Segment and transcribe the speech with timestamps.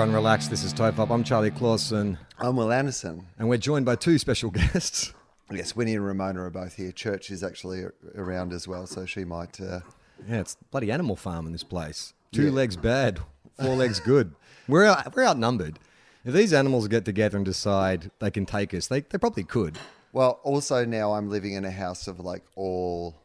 [0.00, 0.48] Everyone relax.
[0.48, 1.10] This is Tofop.
[1.10, 3.26] I'm Charlie Clausen, I'm Wil Anderson.
[3.38, 5.12] and we're joined by two special guests.
[5.50, 6.90] Yes, Winnie and Ramona are both here.
[6.90, 7.84] Church is actually
[8.14, 9.60] around as well, so she might.
[9.60, 9.80] Uh,
[10.26, 12.14] Yeah, it's bloody animal farm in this place.
[12.32, 12.50] Two Yeah.
[12.52, 13.20] legs bad,
[13.60, 14.32] four legs good.
[14.66, 15.78] We're out, we're outnumbered.
[16.24, 19.78] If these animals get together and decide they can take us, they, they probably could.
[20.14, 23.16] well, also now I'm living in a house of like all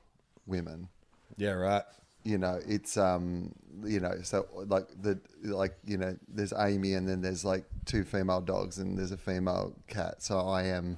[0.46, 0.90] women.
[1.38, 1.84] Yeah, right.
[2.26, 7.08] You know, it's um, you know, so like the like you know, there's Amy, and
[7.08, 10.22] then there's like two female dogs, and there's a female cat.
[10.24, 10.98] So I am,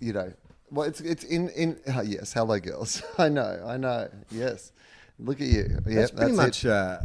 [0.00, 0.32] you know,
[0.70, 3.02] well, it's it's in in uh, yes, hello girls.
[3.18, 4.08] I know, I know.
[4.30, 4.72] Yes,
[5.18, 5.68] look at you.
[5.86, 6.36] Yeah, That's pretty it.
[6.36, 6.64] much.
[6.66, 6.98] Uh,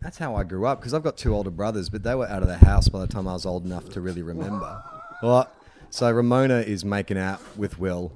[0.00, 2.42] that's how I grew up because I've got two older brothers, but they were out
[2.42, 4.80] of the house by the time I was old enough to really remember.
[5.20, 5.50] Well,
[5.90, 8.12] so Ramona is making out with Wil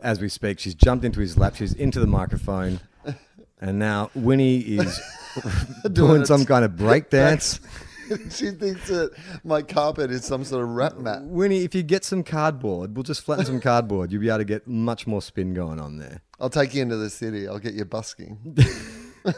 [0.00, 0.58] as we speak.
[0.58, 1.56] She's jumped into his lap.
[1.56, 2.80] She's into the microphone,
[3.60, 5.00] and now Winnie is
[5.92, 7.60] doing some kind of break dance.
[8.30, 9.10] she thinks that
[9.44, 11.22] my carpet is some sort of rap mat.
[11.24, 14.10] Winnie, if you get some cardboard, we'll just flatten some cardboard.
[14.12, 16.22] You'll be able to get much more spin going on there.
[16.40, 17.46] I'll take you into the city.
[17.46, 18.56] I'll get you busking.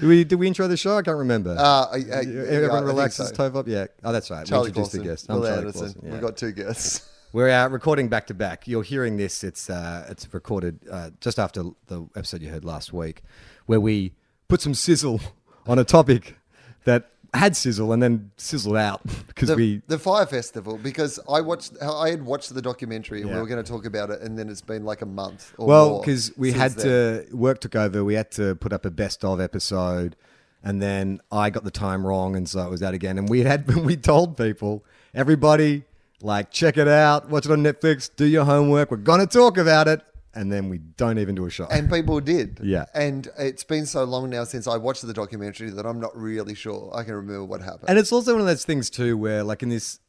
[0.00, 0.98] Do we did we intro the show?
[0.98, 1.54] I can't remember.
[1.56, 3.28] Uh, I- I- Yeah, yeah, Everyone relaxes.
[3.28, 3.34] so.
[3.34, 3.68] Tofop.
[3.68, 3.86] Yeah.
[4.02, 4.44] Oh, that's right.
[4.44, 5.26] Charlie we introduced Clausen, the guest.
[5.30, 6.00] I'm Wil Charlie Anderson.
[6.04, 6.10] Yeah.
[6.12, 7.08] We've got two guests.
[7.34, 8.68] We're uh, recording back to back.
[8.68, 9.42] You're hearing this.
[9.42, 13.24] It's uh, it's recorded uh, just after the episode you heard last week,
[13.66, 14.12] where we
[14.46, 15.20] put some sizzle
[15.66, 16.36] on a topic
[16.84, 19.82] that had sizzle and then sizzled out because The, we.
[19.88, 23.34] the Fyre Festival, because I watched, I had watched the documentary and Yeah.
[23.34, 25.54] we were going to talk about it, and then it's been like a month.
[25.58, 27.26] Or Well, because we had then.
[27.26, 28.04] to work took over.
[28.04, 30.14] We had to put up a best of episode,
[30.62, 33.18] and then I got the time wrong, and so it was that again.
[33.18, 35.82] And we had we told people, everybody,
[36.24, 38.90] like check it out, watch it on Netflix, do your homework.
[38.90, 40.00] We're gonna talk about it,
[40.34, 41.70] and then we don't even do a shot.
[41.70, 42.60] And people did.
[42.62, 42.86] Yeah.
[42.94, 46.54] And it's been so long now since I watched the documentary that I'm not really
[46.54, 47.90] sure I can remember what happened.
[47.90, 50.00] And it's also one of those things too, where like in this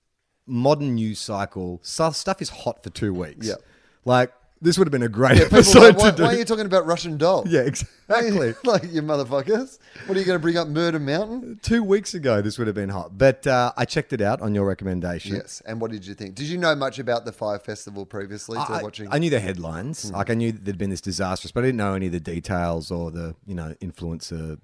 [0.48, 3.48] modern news cycle, stuff stuff is hot for two weeks.
[3.48, 3.56] Yeah.
[4.06, 4.32] Like
[4.66, 6.24] this would have been a great People episode like, why, to do.
[6.24, 7.44] why are you talking about Russian doll?
[7.48, 8.54] yeah, exactly.
[8.64, 9.78] like you motherfuckers.
[10.08, 11.60] What are you going to bring up, Murder Mountain?
[11.62, 13.18] Two weeks ago, this would have been hot.
[13.18, 15.36] But uh, I checked it out on your recommendation.
[15.36, 15.62] Yes.
[15.66, 16.36] And what did you think?
[16.36, 19.08] Did you know much about the Fyre Festival previously to I, watching?
[19.12, 20.12] I knew the headlines.
[20.12, 22.90] Like I knew there'd been this disastrous, but I didn't know any of the details
[22.90, 24.60] or the you know influencer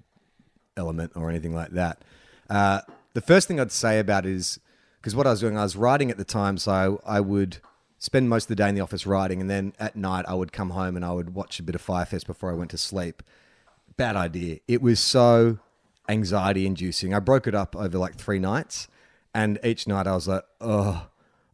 [0.76, 2.04] element or anything like that.
[2.50, 2.80] Uh,
[3.14, 4.58] the first thing I'd say about it is
[5.00, 7.58] because what I was doing, I was writing at the time, so I, I would
[8.02, 10.52] spend most of the day in the office writing, and then at night I would
[10.52, 12.78] come home and I would watch a bit of Fyre Fest before I went to
[12.78, 13.22] sleep.
[13.96, 14.58] Bad idea.
[14.66, 15.58] It was so
[16.08, 17.14] anxiety inducing.
[17.14, 18.88] I broke it up over like three nights,
[19.32, 21.06] and each night I was like, oh,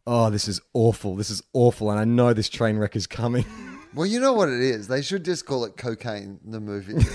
[0.07, 1.15] oh, this is awful.
[1.15, 3.45] This is awful, and I know this train wreck is coming.
[3.93, 4.87] well, you know what it is.
[4.87, 6.95] They should just call it Cocaine, the movie.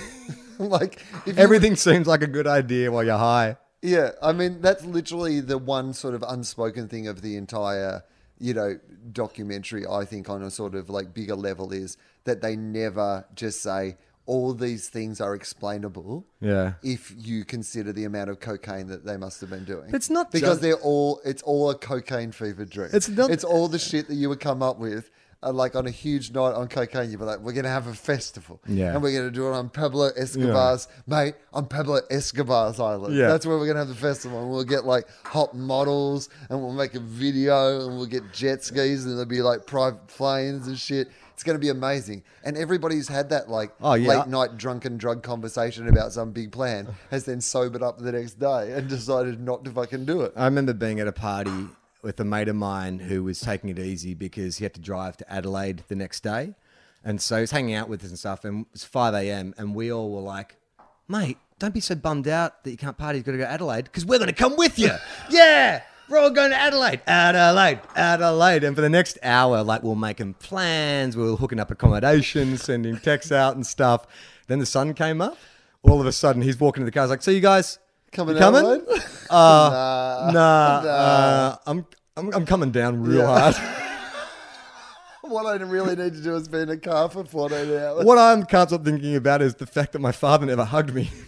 [0.59, 3.57] like if you- Everything seems like a good idea while you're high.
[3.83, 8.05] Yeah, I mean that's literally the one sort of unspoken thing of the entire,
[8.45, 8.79] you know,
[9.13, 9.87] documentary.
[9.87, 13.97] I think on a sort of like bigger level is that they never just say
[14.27, 16.27] all these things are explainable.
[16.41, 16.75] Yeah.
[16.83, 20.31] If you consider the amount of cocaine that they must have been doing, It's not
[20.31, 21.23] because just- they're all.
[21.25, 22.91] It's all a cocaine fever dream.
[22.93, 25.11] It's not- It's all the shit that you would come up with.
[25.53, 28.61] Like on a huge night on cocaine, you'd be like, "We're gonna have a festival,
[28.67, 28.93] Yeah.
[28.95, 33.15] and we're gonna do it on Pablo Escobar's, mate, on Pablo Escobar's island.
[33.15, 33.29] Yeah.
[33.29, 36.73] That's where we're gonna have the festival, and we'll get like hot models, and we'll
[36.73, 40.79] make a video, and we'll get jet skis, and there'll be like private planes and
[40.79, 41.09] shit.
[41.33, 44.09] It's gonna be amazing, and everybody's had that like Oh, yeah.
[44.19, 48.39] late night drunken drug conversation about some big plan, has then sobered up the next
[48.39, 50.33] day and decided not to fucking do it.
[50.37, 51.51] I remember being at a party
[52.05, 55.17] with a mate of mine who was taking it easy because he had to drive
[55.17, 56.55] to Adelaide the next day.
[57.03, 58.45] And so he was hanging out with us and stuff.
[58.45, 59.55] And it was 5 a.m.
[59.59, 60.57] And we all were like,
[61.09, 63.19] mate, don't be so bummed out that you can't party.
[63.19, 64.91] You've got to go to Adelaide because we're going to come with you.
[65.31, 65.83] yeah.
[66.09, 68.63] We're all going to Adelaide, Adelaide, Adelaide.
[68.63, 72.99] And for the next hour, like we're making plans, we we're hooking up accommodation, sending
[72.99, 74.07] texts out and stuff.
[74.47, 75.39] Then the sun came up.
[75.83, 77.05] All of a sudden, he's walking to the car.
[77.05, 77.79] He's like, "So you guys
[78.15, 78.87] Coming coming?
[79.29, 81.85] Uh, nah, uh, I'm,
[82.17, 83.27] I'm I'm coming down real Yeah.
[83.39, 83.55] hard.
[85.23, 88.05] What I really need to do is be in a car for 14 hours.
[88.05, 91.11] what I can't stop thinking about is the fact that my father never hugged me.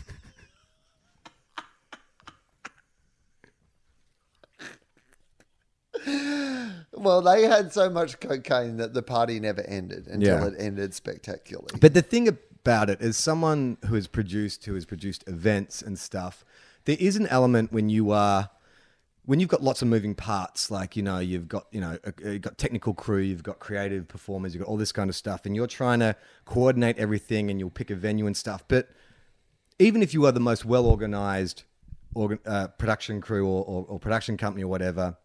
[6.92, 10.46] Well, they had so much cocaine that the party never ended until Yeah.
[10.46, 11.78] it ended spectacularly.
[11.80, 15.98] But the thing about it is, someone who has produced, who has produced events and
[15.98, 16.44] stuff,
[16.86, 18.50] there is an element when you are,
[19.24, 22.42] when you've got lots of moving parts, like you know, you've got you know, you've
[22.42, 25.54] got technical crew, you've got creative performers, you've got all this kind of stuff, and
[25.54, 28.64] you're trying to coordinate everything, and you'll pick a venue and stuff.
[28.66, 28.88] But
[29.78, 31.64] even if you are the most well organized
[32.14, 35.16] organ, uh, production crew or, or, or production company or whatever,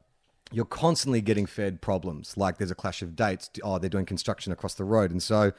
[0.52, 2.36] you're constantly getting fed problems.
[2.38, 3.50] Like there's a clash of dates.
[3.64, 5.12] Oh, they're doing construction across the road.
[5.12, 5.54] And so,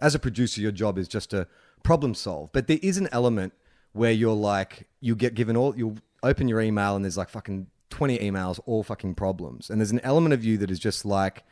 [0.00, 1.46] as a producer, your job is just to
[1.82, 2.50] problem solve.
[2.52, 3.52] But there is an element
[3.92, 7.66] where you're like, you get given all, you'll open your email and there's like fucking
[7.90, 9.68] 20 emails, all fucking problems.
[9.70, 11.44] And there's an element of you that is just like,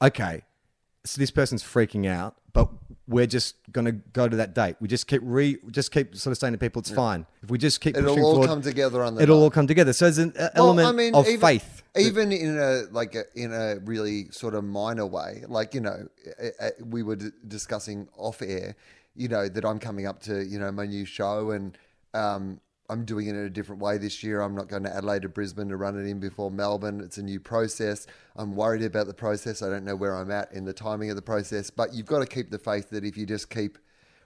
[0.00, 0.42] okay,
[1.04, 2.68] so this person's freaking out, but
[3.06, 4.76] we're just gonna go to that date.
[4.80, 7.24] We just keep re, just keep sort of saying to people, it's fine.
[7.42, 9.42] If we just keep It'll all forward, come together on the It'll night.
[9.44, 9.92] all come together.
[9.94, 11.82] So there's an Well, element of even, faith.
[11.96, 15.44] even in a like a, in a really sort of minor way.
[15.48, 16.08] Like you know,
[16.84, 18.76] we were d- discussing off air.
[19.18, 21.76] You know that I'm coming up to you know my new show and
[22.14, 24.40] um, I'm doing it in a different way this year.
[24.40, 27.00] I'm not going to Adelaide to Brisbane to run it in before Melbourne.
[27.00, 28.06] It's a new process.
[28.36, 29.60] I'm worried about the process.
[29.60, 31.68] I don't know where I'm at in the timing of the process.
[31.68, 33.76] But you've got to keep the faith that if you just keep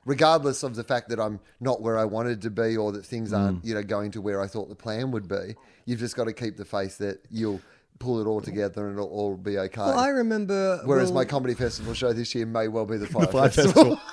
[0.04, 3.30] regardless of the fact that I'm not where I wanted to be or that things
[3.32, 3.38] Mm.
[3.38, 5.54] aren't, you know, going to where I thought the plan would be,
[5.86, 7.60] you've just got to keep the faith that you'll
[7.98, 9.80] pull it all together and it'll all be okay.
[9.80, 10.80] Well, I remember.
[10.84, 13.96] Whereas well, my comedy festival show this year may well be the Fyre, Fyre Festival.
[13.96, 14.00] Festival.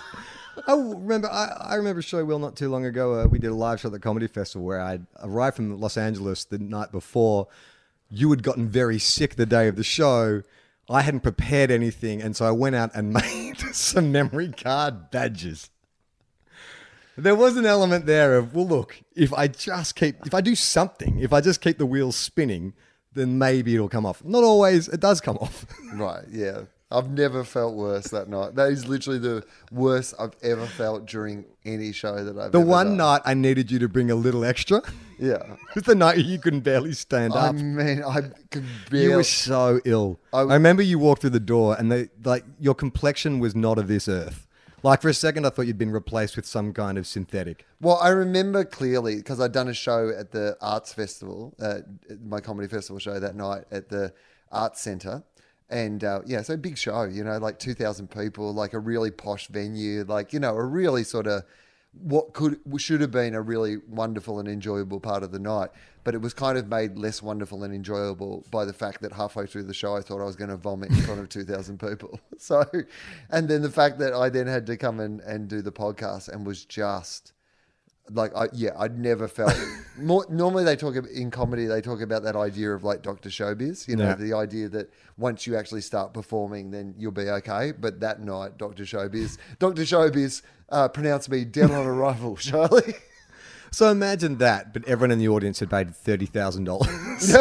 [0.67, 1.29] I remember.
[1.29, 3.21] I, I remember a show well not too long ago.
[3.21, 5.97] Uh, we did a live show at the comedy festival where I arrived from Los
[5.97, 7.47] Angeles the night before.
[8.09, 10.43] You had gotten very sick the day of the show.
[10.89, 15.69] I hadn't prepared anything, and so I went out and made some memory card badges.
[17.15, 20.55] There was an element there of, well, look, if I just keep, if I do
[20.55, 22.73] something, if I just keep the wheels spinning,
[23.13, 24.23] then maybe it'll come off.
[24.23, 25.65] Not always, it does come off.
[25.93, 26.61] right, yeah.
[26.91, 28.55] I've never felt worse that night.
[28.55, 32.59] That is literally the worst I've ever felt during any show that I've ever The
[32.59, 32.97] one done.
[32.97, 34.81] night I needed you to bring a little extra
[35.19, 35.55] Yeah.
[35.75, 37.49] was the night you couldn't barely stand I up.
[37.49, 39.05] I mean, I could barely.
[39.05, 40.19] You were so ill.
[40.33, 43.77] I- I, remember you walked through the door and they, like your complexion was not
[43.77, 44.47] of this earth.
[44.81, 47.65] Like for a second, I thought you'd been replaced with some kind of synthetic.
[47.81, 51.79] Well, I remember clearly because I'd done a show at the Arts Festival, uh,
[52.25, 54.13] my comedy festival show that night at the
[54.51, 55.21] Arts Centre.
[55.69, 59.47] And uh, yeah, so big show, you know, like 2,000 people, like a really posh
[59.47, 61.43] venue, like, you know, a really sort of
[61.93, 65.69] what could should have been a really wonderful and enjoyable part of the night.
[66.03, 69.45] But it was kind of made less wonderful and enjoyable by the fact that halfway
[69.45, 72.19] through the show, I thought I was going to vomit in front of 2,000 people.
[72.41, 72.63] So,
[73.29, 76.29] and then the fact that I then had to come and, and do the podcast
[76.29, 77.33] and was just
[78.11, 79.53] like I yeah I'd never felt
[79.97, 83.29] more normally they talk about, in comedy they talk about that idea of like Dr.
[83.29, 84.15] Showbiz you know Yeah.
[84.15, 88.57] the idea that once you actually start performing then you'll be okay but that night
[88.57, 88.83] Dr.
[88.83, 89.83] Showbiz Dr.
[89.83, 92.95] Showbiz uh, pronounced me dead on arrival Charlie
[93.71, 97.35] So imagine that, but everyone in the audience had paid thirty thousand dollars.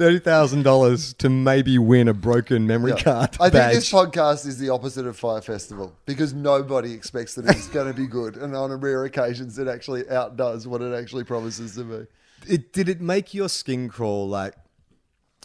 [0.00, 3.74] Thirty thousand dollars to maybe win a broken memory card I think badge.
[3.74, 7.92] this podcast is the opposite of Fyre Festival because nobody expects that it's going to
[7.92, 12.06] be good and on rare occasions it actually outdoes what it actually promises to be
[12.46, 14.26] it, did it make your skin crawl?
[14.26, 14.54] Like,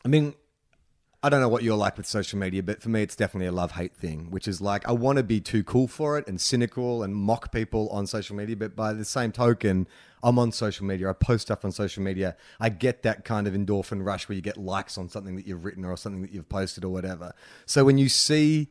[0.04, 0.34] I mean,
[1.26, 3.52] I don't know what you're like with social media, but for me, it's definitely a
[3.52, 6.40] love hate thing, which is like I want to be too cool for it and
[6.40, 9.88] cynical and mock people on social media, but by the same token,
[10.22, 11.10] I'm on social media.
[11.10, 12.38] I post stuff on social media.
[12.60, 15.66] I get that kind of endorphin rush where you get likes on something that you've
[15.66, 17.34] written or something that you've posted or whatever.
[17.66, 18.68] So when you see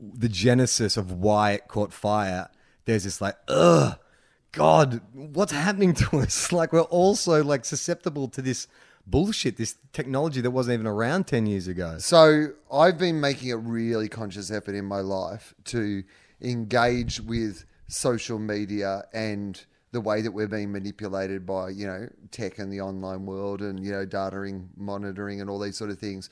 [0.00, 2.48] the genesis of why it caught fire,
[2.86, 3.98] there's this like, ugh,
[4.52, 6.50] God, what's happening to us?
[6.50, 8.68] Like we're also like susceptible to this
[9.06, 11.98] bullshit, this technology that wasn't even around ten years ago.
[11.98, 16.04] So I've been making a really conscious effort in my life to
[16.40, 22.58] engage with social media and the way that we're being manipulated by, you know, tech
[22.58, 26.28] and the online world and, you know, dataing, monitoring and all these sort of things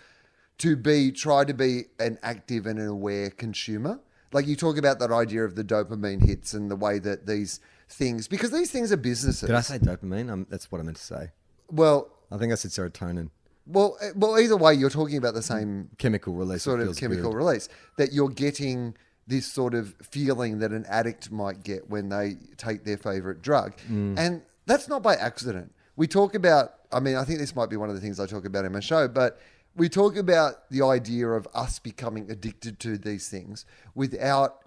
[0.59, 4.01] to be try to be an active and an aware consumer.
[4.33, 7.61] Like you talk about that idea of the dopamine hits and the way that these
[7.89, 9.47] things, because these things are businesses.
[9.47, 10.31] Did I say dopamine?
[10.31, 11.31] Um, that's what I meant to say.
[11.71, 13.31] Well, I think I said serotonin.
[13.67, 14.39] well, eh, well.
[14.39, 16.63] Either way, you're talking about the same Chemical release.
[16.63, 17.37] sort of feels chemical good.
[17.37, 18.95] release that you're getting
[19.27, 23.75] this sort of feeling that an addict might get when they take their favorite drug.
[23.91, 24.19] Mm.
[24.19, 25.73] And that's not by accident.
[25.97, 28.27] We talk about, I mean, I think this might be one of the things I
[28.27, 29.39] talk about in my show, but
[29.77, 34.63] we talk about the idea of us becoming addicted to these things without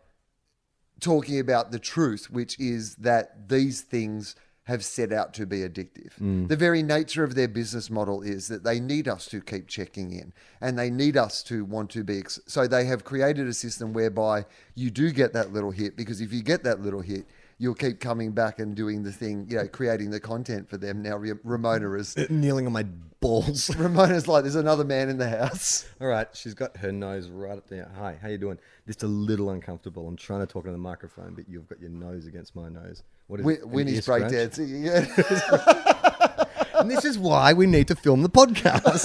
[1.00, 6.12] talking about the truth, which is that these things have set out to be addictive.
[6.20, 6.48] Mm.
[6.48, 10.12] The very nature of their business model is that they need us to keep checking
[10.12, 12.20] in and they need us to want to be.
[12.20, 16.20] Ex- so they have created a system whereby you do get that little hit because
[16.20, 17.26] if you get that little hit,
[17.58, 21.02] you'll keep coming back and doing the thing, you know, creating the content for them.
[21.02, 22.18] Now, Ramona is.
[22.18, 22.84] Uh, kneeling on my
[23.20, 23.76] balls.
[23.78, 25.86] Ramona's like, there's another man in the house.
[26.02, 27.90] All right, she's got her nose right up there.
[27.98, 28.60] Hi, how you doing?
[28.88, 30.08] Just a little uncomfortable.
[30.08, 33.04] I'm trying to talk into the microphone, but you've got your nose against my nose.
[33.28, 33.68] What is Win- it?
[33.68, 36.32] Winnie's breakdancing again.
[36.78, 39.00] And this is why we need to film the podcast.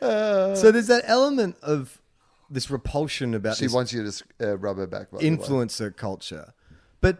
[0.56, 2.00] so there's that element of
[2.50, 5.10] this repulsion about she this wants you to uh, rub her back.
[5.10, 5.36] By the way.
[5.36, 6.54] influencer culture.
[7.00, 7.18] But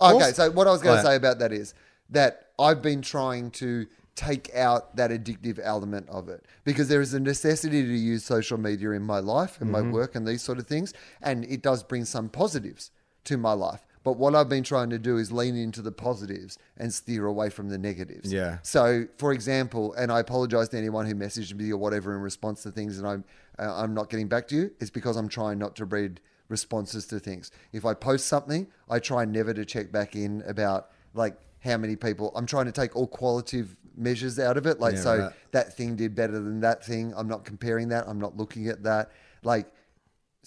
[0.00, 1.74] Okay, also- so what I was going to say about that is
[2.10, 7.14] that I've been trying to take out that addictive element of it because there is
[7.14, 9.86] a necessity to use social media in my life and Mm-hmm.
[9.88, 12.90] my work and these sort of things, and it does bring some positives
[13.24, 13.86] to my life.
[14.08, 17.50] But what I've been trying to do is lean into the positives and steer away
[17.50, 18.32] from the negatives.
[18.32, 18.56] Yeah.
[18.62, 22.62] So, for example, and I apologize to anyone who messaged me or whatever in response
[22.62, 23.24] to things, and I'm
[23.58, 24.70] uh, I'm not getting back to you.
[24.80, 27.50] It's because I'm trying not to read responses to things.
[27.74, 31.94] If I post something, I try never to check back in about like how many
[31.94, 32.32] people.
[32.34, 34.80] I'm trying to take all qualitative measures out of it.
[34.80, 35.32] Like, Yeah, so right.
[35.50, 37.12] that thing did better than that thing.
[37.14, 38.08] I'm not comparing that.
[38.08, 39.10] I'm not looking at that.
[39.42, 39.70] Like,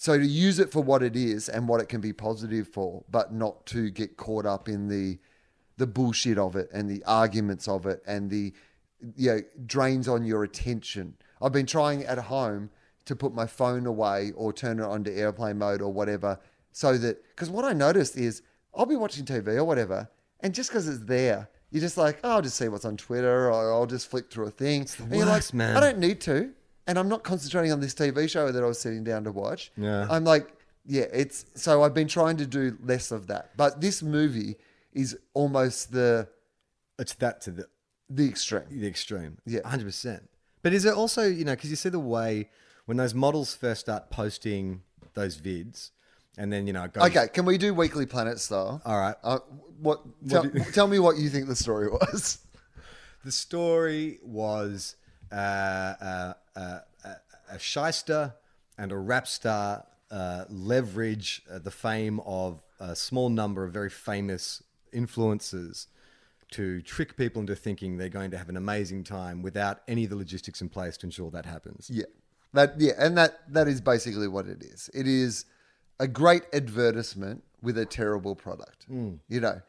[0.02, 3.04] so to use it for what it is and what it can be positive for,
[3.08, 5.20] but not to get caught up in the
[5.76, 8.52] the bullshit of it and the arguments of it and the
[9.14, 11.14] you know drains on your attention.
[11.40, 12.70] I've been trying at home
[13.04, 16.40] to put my phone away or turn it onto airplane mode or whatever,
[16.72, 18.42] so that because what I noticed is
[18.74, 22.30] I'll be watching TV or whatever, and just because it's there, you're just like, oh,
[22.32, 24.80] I'll just see what's on Twitter or I'll just flick through a thing.
[24.98, 25.76] and you're worst, like, man.
[25.76, 26.50] I don't need to,
[26.86, 29.70] and I'm not concentrating on this TV show that I was sitting down to watch.
[29.76, 30.06] Yeah.
[30.10, 30.48] I'm like,
[30.84, 34.56] yeah, it's so I've been trying to do less of that, but this movie
[34.92, 36.28] is almost the
[36.98, 37.66] it's that to the
[38.10, 38.64] the extreme.
[38.70, 39.38] the extreme.
[39.46, 39.60] Yeah.
[39.60, 40.20] 100%.
[40.62, 42.50] But is it also, you know, because you see the way
[42.84, 44.82] when those models first start posting
[45.14, 45.90] those vids
[46.36, 47.04] and then, you know, it goes.
[47.04, 48.82] Okay, can we do Weekly Planet style?
[48.84, 49.14] All right.
[49.24, 49.38] Uh,
[49.80, 50.02] what?
[50.28, 52.38] Tell, do you- tell me what you think the story was.
[53.24, 54.96] The story was
[55.32, 57.14] uh, uh, uh, uh,
[57.50, 58.34] a shyster
[58.78, 63.90] and a rap star uh, leverage uh, the fame of a small number of very
[63.90, 64.62] famous
[64.92, 65.86] influencers
[66.50, 70.10] to trick people into thinking they're going to have an amazing time without any of
[70.10, 71.88] the logistics in place to ensure that happens.
[71.90, 72.04] Yeah,
[72.52, 74.90] that yeah, and that that is basically what it is.
[74.92, 75.46] It is
[75.98, 78.84] a great advertisement with a terrible product.
[78.84, 79.14] Hmm.
[79.28, 79.62] You know,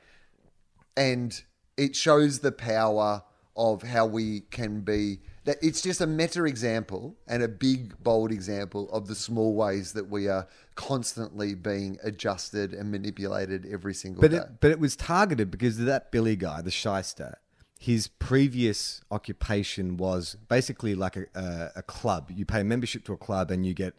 [0.97, 1.41] and
[1.77, 3.23] it shows the power
[3.55, 5.19] of how we can be.
[5.45, 9.91] That it's just a meta example and a big bold example of the small ways
[9.91, 14.37] that we are constantly being adjusted and manipulated every single But day.
[14.37, 17.39] it, but it was targeted because that Billy guy, the shyster,
[17.77, 22.31] his previous occupation was basically like a, a, a club.
[22.33, 23.95] You pay membership to a club and you get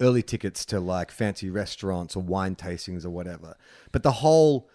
[0.00, 3.56] early tickets to like fancy restaurants or wine tastings or whatever.
[3.92, 4.68] But the whole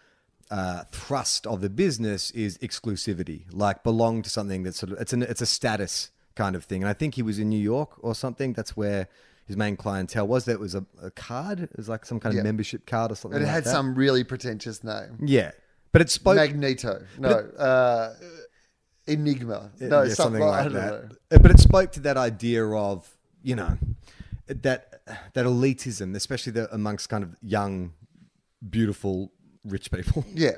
[0.49, 5.11] uh, thrust of the business is exclusivity, like belong to something that's sort of it's
[5.11, 6.81] an it's a status kind of thing.
[6.83, 8.53] And I think he was in New York or something.
[8.53, 9.07] That's where
[9.45, 10.45] his main clientele was.
[10.45, 11.59] That was a, a card.
[11.59, 12.41] It was like some kind Yeah.
[12.41, 13.35] of membership card or something.
[13.37, 13.69] And it like had that.
[13.71, 15.17] some really pretentious name.
[15.23, 15.51] Yeah,
[15.91, 17.03] but it spoke Magneto.
[17.19, 17.29] No.
[17.29, 18.13] Uh,
[19.05, 19.71] Enigma.
[19.81, 21.09] No, yeah, something, like I don't that.
[21.31, 21.37] know.
[21.41, 23.09] But it spoke to that idea of
[23.41, 23.77] you know
[24.47, 25.01] that
[25.33, 27.91] that elitism, especially the, amongst kind of young,
[28.69, 29.31] beautiful,
[29.65, 30.25] rich people.
[30.33, 30.51] Yeah.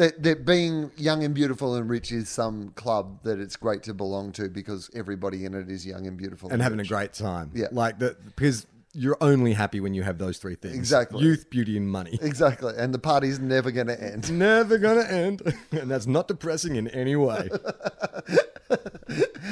[0.00, 3.92] That, that being young and beautiful and rich is some club that it's great to
[3.92, 7.50] belong to because everybody in it is young and beautiful and having a great time.
[7.54, 7.66] Yeah.
[7.70, 11.22] like that because you're only happy when you have those three things: Exactly.
[11.22, 12.18] youth, beauty, and money.
[12.22, 12.72] Exactly.
[12.78, 14.32] And the party's never going to end.
[14.38, 17.50] Never gonna end, and that's not depressing in any way.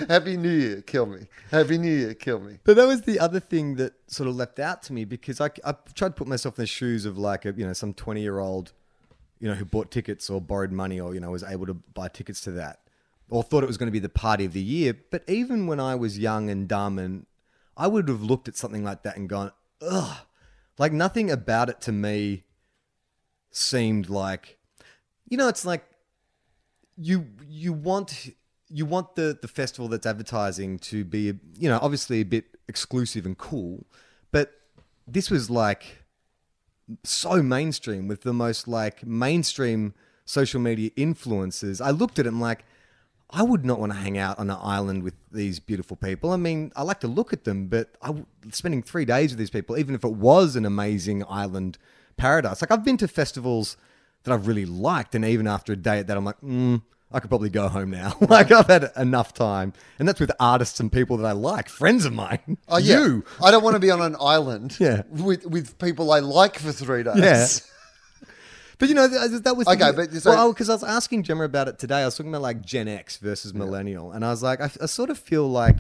[0.09, 1.27] Happy New Year, kill me.
[1.51, 2.59] Happy New Year, kill me.
[2.65, 5.51] But that was the other thing that sort of leapt out to me because I,
[5.65, 8.23] I tried to put myself in the shoes of like a you know some twenty
[8.23, 8.73] year old,
[9.41, 12.09] you know, who bought tickets or borrowed money or you know was able to buy
[12.09, 12.81] tickets to that,
[13.29, 14.95] or thought it was going to be the party of the year.
[15.11, 17.27] But even when I was young and dumb, and
[17.77, 20.19] I would have looked at something like that and gone, ugh.
[20.79, 22.45] Like nothing about it to me
[23.51, 24.59] seemed like,
[25.29, 25.85] you know, it's like
[26.97, 28.31] you you want
[28.69, 33.27] you want the the festival that's advertising to be you know obviously a bit exclusive
[33.27, 33.87] and cool,
[34.31, 34.53] but
[35.07, 35.98] this was like
[37.05, 41.81] so mainstream with the most like mainstream social media influencers.
[41.85, 42.65] I looked at it and like,
[43.31, 46.31] I would not want to hang out on an island with these beautiful people.
[46.33, 49.51] I mean, I like to look at them, but I spending three days with these
[49.51, 51.77] people, even if it was an amazing island
[52.17, 52.63] paradise.
[52.63, 53.77] Like I've been to festivals
[54.25, 57.21] that I've really liked, and even after a day at that, I'm like, mm, I
[57.21, 58.15] could probably go home now.
[58.21, 62.05] like I've had enough time, and that's with artists and people that I like, friends
[62.05, 62.59] of mine.
[62.69, 63.25] Oh yeah, you.
[63.43, 64.77] I don't want to be on an island.
[64.81, 65.03] Yeah.
[65.11, 67.17] with with people I like for three days.
[67.17, 67.47] Yeah.
[68.79, 71.25] But you know that, uh, that was Okay, but so- well because I was asking
[71.25, 72.03] Gemma about it today.
[72.03, 74.87] I was talking about like Gen X versus millennial, and I was like, I, I
[74.87, 75.79] sort of feel like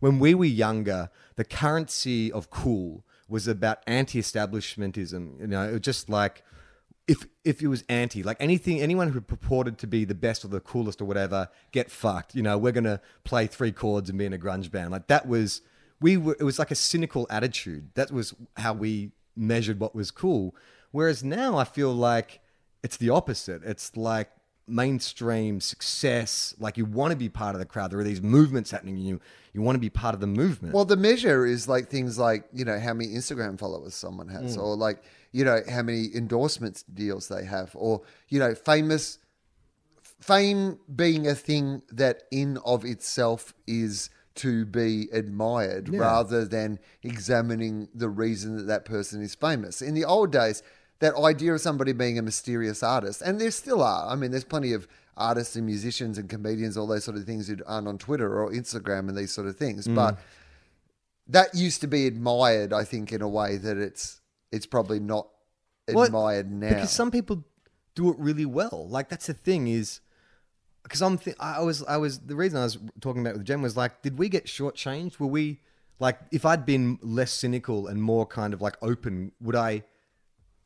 [0.00, 5.40] when we were younger, the currency of cool was about anti-establishmentism.
[5.40, 6.42] You know, it was just like
[7.10, 10.48] if if it was anti, like anything, anyone who purported to be the best or
[10.48, 12.36] the coolest or whatever, get fucked.
[12.36, 14.92] You know, we're gonna play three chords and be in a grunge band.
[14.92, 15.62] Like that was
[16.00, 16.36] we were.
[16.38, 17.90] It was like a cynical attitude.
[17.94, 20.54] That was how we measured what was cool.
[20.92, 22.40] Whereas now, I feel like
[22.84, 23.62] it's the opposite.
[23.64, 24.30] It's like
[24.68, 26.54] mainstream success.
[26.60, 27.90] Like you want to be part of the crowd.
[27.90, 28.98] There are these movements happening.
[28.98, 29.20] You
[29.52, 30.74] you want to be part of the movement.
[30.74, 34.56] Well, the measure is like things like you know how many Instagram followers someone has,
[34.56, 34.62] mm.
[34.62, 35.02] or like
[35.32, 39.18] you know how many endorsements deals they have, or you know famous
[40.20, 47.88] fame being a thing that in of itself is to be admired rather than examining
[47.94, 49.82] the reason that that person is famous.
[49.82, 50.62] In the old days,
[51.00, 54.08] that idea of somebody being a mysterious artist, and there still are.
[54.08, 57.48] I mean, there's plenty of artists and musicians and comedians, all those sort of things
[57.48, 59.88] who aren't on Twitter or Instagram and these sort of things.
[59.88, 59.94] Mm.
[59.94, 60.18] But
[61.28, 64.19] that used to be admired, I think, in a way that it's
[64.52, 65.28] it's probably not
[65.88, 66.68] Well, admired now.
[66.70, 67.44] because some people
[67.94, 68.86] do it really well.
[68.88, 70.00] Like that's the thing is
[70.82, 73.62] because I'm th- I was I was the reason I was talking about with Jen
[73.62, 75.18] was like, did we get shortchanged?
[75.18, 75.60] Were we
[75.98, 79.82] like if I'd been less cynical and more kind of like open, would I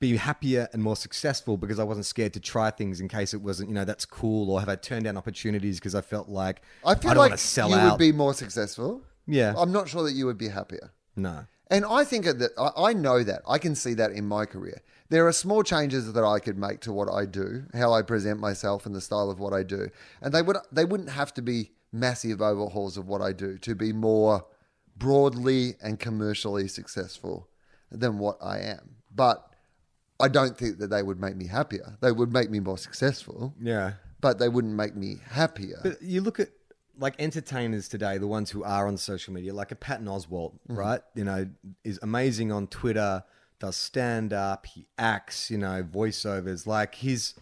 [0.00, 3.40] be happier and more successful because I wasn't scared to try things in case it
[3.40, 6.60] wasn't you know that's cool or have I turned down opportunities because I felt like
[6.84, 7.92] I feel I like you out.
[7.92, 9.02] would be more successful.
[9.26, 9.54] Yeah.
[9.56, 10.92] I'm not sure that you would be happier.
[11.16, 11.46] no.
[11.68, 14.82] And I think that I I know that I can see that in my career.
[15.08, 18.40] There are small changes that I could make to what I do, how I present
[18.40, 19.88] myself, and the style of what I do,
[20.20, 23.74] and they would they wouldn't have to be massive overhauls of what I do to
[23.74, 24.44] be more
[24.96, 27.48] broadly and commercially successful
[27.90, 28.96] than what I am.
[29.14, 29.44] But
[30.20, 31.96] I don't think that they would make me happier.
[32.00, 33.94] They would make me more successful, Yeah.
[34.20, 35.80] but they wouldn't make me happier.
[35.82, 36.50] But you look at
[36.98, 40.76] like entertainers today, the ones who are on social media, like a Patton Oswalt, mm-hmm.
[40.76, 41.00] right?
[41.14, 41.48] You know,
[41.82, 43.24] is amazing on Twitter,
[43.58, 46.66] does stand up, he acts, you know, voiceovers.
[46.66, 47.34] Like he's,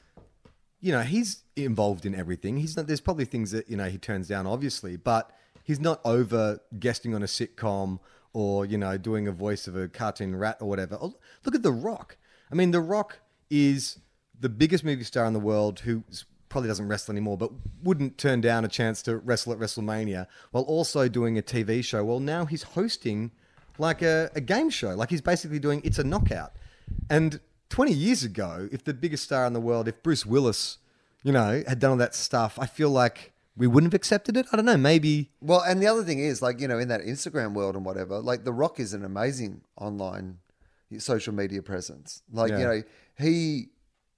[0.80, 2.56] you know, he's involved in everything.
[2.56, 2.86] He's not.
[2.86, 5.30] There's probably things that you know he turns down, obviously, but
[5.64, 7.98] he's not over guesting on a sitcom
[8.32, 10.98] or you know doing a voice of a cartoon rat or whatever.
[11.00, 12.16] Oh, Look at The Rock.
[12.50, 13.18] I mean, The Rock
[13.50, 13.98] is
[14.38, 16.02] the biggest movie star in the world who
[16.52, 17.50] probably doesn't wrestle anymore, but
[17.82, 22.04] wouldn't turn down a chance to wrestle at WrestleMania while also doing a TV show.
[22.04, 23.32] Well, now he's hosting
[23.78, 24.90] like a, a game show.
[24.90, 26.52] Like he's basically doing It's a Knockout.
[27.08, 30.76] And 20 years ago, if the biggest star in the world, if Bruce Willis,
[31.22, 34.46] you know, had done all that stuff, I feel like we wouldn't have accepted it.
[34.52, 34.76] I don't know.
[34.76, 35.30] Maybe.
[35.40, 38.18] Well, and the other thing is, like, you know, in that Instagram world and whatever,
[38.18, 40.38] like, The Rock is an amazing online
[40.98, 42.22] social media presence.
[42.30, 42.82] Like, you know,
[43.18, 43.68] he,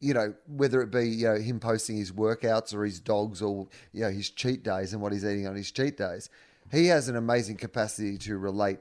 [0.05, 3.67] you know, whether it be, you know, him posting his workouts or his dogs or,
[3.93, 6.29] you know, his cheat days and what he's eating on his cheat days,
[6.71, 8.81] he has an amazing capacity to relate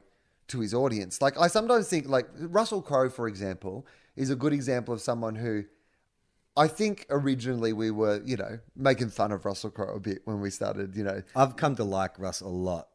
[0.50, 1.22] to his audience.
[1.22, 5.36] Like, I sometimes think, like, Russell Crowe, for example, is a good example of someone
[5.36, 5.64] who
[6.58, 10.42] I think originally we were, you know, making fun of Russell Crowe a bit when
[10.42, 12.90] we started, you know, I've come to like Russ a lot.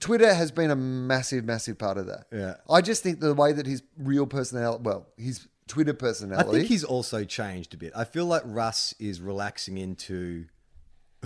[0.00, 2.24] Twitter has been a massive, massive part of that.
[2.32, 2.54] Yeah.
[2.70, 6.48] I just think the way that his real personality, well, his Twitter personality.
[6.48, 7.92] I think he's also changed a bit.
[7.96, 10.46] I feel like Russ is relaxing into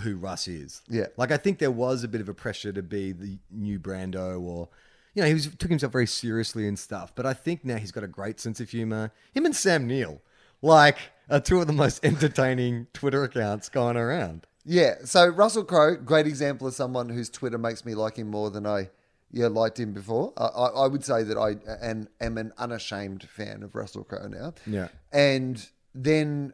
[0.01, 0.83] who Russ is.
[0.89, 1.07] Yeah.
[1.17, 4.41] Like I think there was a bit of a pressure to be the new Brando
[4.41, 4.69] or
[5.15, 7.13] you know, he was took himself very seriously and stuff.
[7.15, 9.13] But I think now he's got a great sense of humor.
[9.35, 10.23] Him and Sam Neill,
[10.63, 10.99] like,
[11.29, 14.47] are two of the most entertaining Twitter accounts going around.
[14.65, 14.97] yeah.
[15.05, 18.65] So Russell Crowe, great example of someone whose Twitter makes me like him more than
[18.65, 18.91] I
[19.31, 20.33] yeah liked him before.
[20.37, 24.29] I, I, I would say that I and am an unashamed fan of Russell Crowe
[24.29, 24.55] now.
[24.67, 24.89] Yeah.
[25.13, 26.53] And then,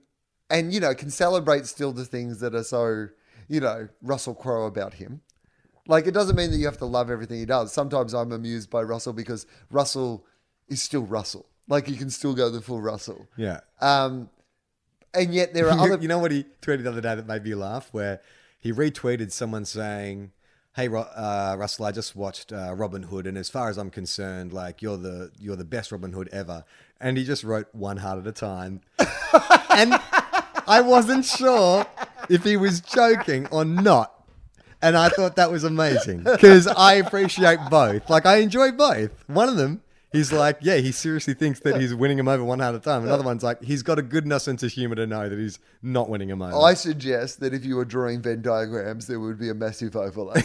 [0.50, 3.08] and you know, can celebrate still the things that are so
[3.48, 5.20] you know Russell Crowe about him.
[5.86, 7.72] Like it doesn't mean that you have to love everything he does.
[7.72, 10.24] Sometimes I'm amused by Russell because Russell
[10.68, 11.46] is still Russell.
[11.68, 13.28] Like you can still go the full Russell.
[13.36, 13.60] Yeah.
[13.80, 14.30] Um,
[15.12, 16.02] and yet there are you, other.
[16.02, 17.88] you know what he tweeted the other day that made me laugh?
[17.92, 18.20] Where
[18.58, 20.32] he retweeted someone saying,
[20.74, 24.52] "Hey uh, Russell, I just watched uh, Robin Hood, and as far as I'm concerned,
[24.52, 26.64] like you're the you're the best Robin Hood ever."
[27.00, 28.80] And he just wrote one heart at a time,
[29.70, 29.94] and
[30.66, 31.86] I wasn't sure
[32.28, 34.12] if he was joking or not.
[34.82, 38.10] And I thought that was amazing because I appreciate both.
[38.10, 39.10] Like I enjoy both.
[39.28, 39.80] One of them.
[40.14, 43.02] He's like, yeah, he seriously thinks that he's winning him over one at a time.
[43.02, 45.58] Another one's like, he's got a good enough sense of humor to know that he's
[45.82, 46.56] not winning him over.
[46.56, 50.36] I suggest that if you were drawing Venn diagrams, there would be a massive overlap.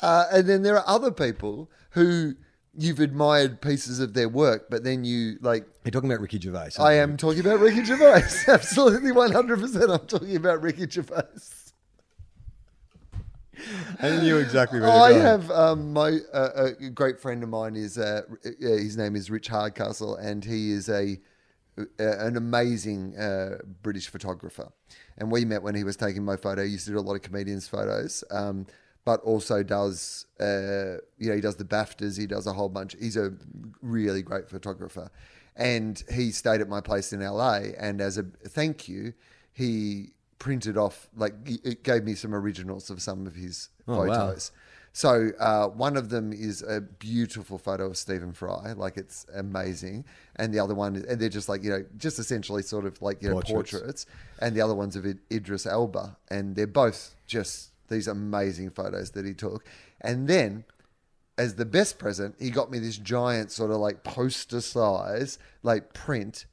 [0.00, 2.34] uh, and then there are other people who
[2.78, 5.66] you've admired pieces of their work, but then you like.
[5.84, 6.70] You're talking about Ricky Gervais.
[6.78, 7.00] I you?
[7.00, 8.44] am talking about Ricky Gervais.
[8.48, 9.90] Absolutely, one hundred percent.
[9.90, 11.24] I'm talking about Ricky Gervais.
[14.02, 17.98] I knew exactly where I have um, my uh, a great friend of mine is
[17.98, 18.22] uh,
[18.60, 21.18] his name is Rich Hardcastle, and he is a
[21.98, 24.72] an amazing uh, British photographer.
[25.18, 26.64] And we met when he was taking my photo.
[26.64, 28.66] He used to do a lot of comedians' photos, um,
[29.04, 32.18] but also does uh, you know he does the Baftas.
[32.18, 32.96] He does a whole bunch.
[32.98, 33.32] He's a
[33.82, 35.10] really great photographer,
[35.56, 37.60] and he stayed at my place in LA.
[37.78, 39.14] And as a thank you,
[39.52, 44.26] he printed off like it gave me some originals of some of his Oh, wow.
[44.28, 44.52] photos.
[44.92, 50.06] So uh, one of them is a beautiful photo of Stephen Fry, like it's amazing,
[50.36, 53.00] and the other one, is, and they're just like you know, just essentially sort of
[53.02, 53.72] like you know Portraits.
[53.72, 54.06] portraits,
[54.40, 59.10] and the other one's of Id- Idris Elba, and they're both just these amazing photos
[59.12, 59.64] that he took,
[60.00, 60.64] and then.
[61.38, 65.92] As the best present, he got me this giant sort of like poster size, like
[65.92, 66.46] print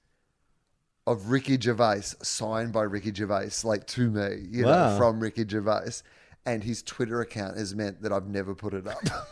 [1.05, 4.91] of Ricky Gervais, signed by Ricky Gervais, like to me, you Wow.
[4.91, 6.01] know, from Ricky Gervais.
[6.45, 9.01] And his Twitter account has meant that I've never put it up.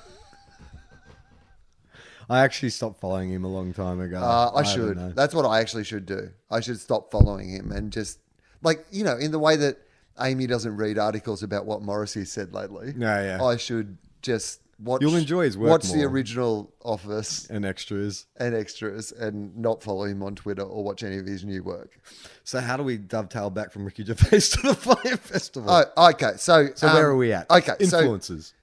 [2.30, 4.22] I actually stopped following him a long time ago.
[4.22, 5.16] Uh, I don't should.
[5.16, 6.30] That's what I actually should do.
[6.50, 8.20] I should stop following him and just,
[8.62, 9.78] like, you know, in the way that
[10.20, 12.94] Amy doesn't read articles about what Morrissey said lately.
[12.98, 13.44] Yeah, yeah.
[13.44, 15.02] I should just watch.
[15.02, 18.26] You'll enjoy his work Watch the original Office And extras.
[18.38, 22.00] and extras and not follow him on Twitter or watch any of his new work.
[22.44, 25.86] So how do we dovetail back from Ricky Gervais to the Fyre Festival?
[25.96, 26.34] Oh, okay.
[26.38, 27.50] So, so um, where are we at?
[27.50, 27.74] Okay.
[27.86, 28.54] So, Influences.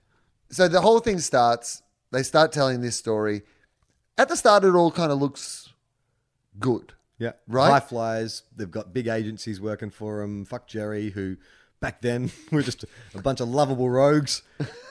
[0.50, 1.82] so the whole thing starts.
[2.10, 3.42] They start telling this story.
[4.16, 5.72] At the start, it all kind of looks
[6.58, 6.94] good.
[7.18, 7.32] yeah.
[7.46, 7.70] right?
[7.70, 8.42] High flyers.
[8.56, 10.44] They've got big agencies working for them.
[10.44, 11.36] Fuck Jerry, who
[11.80, 14.42] back then we were just a bunch of lovable rogues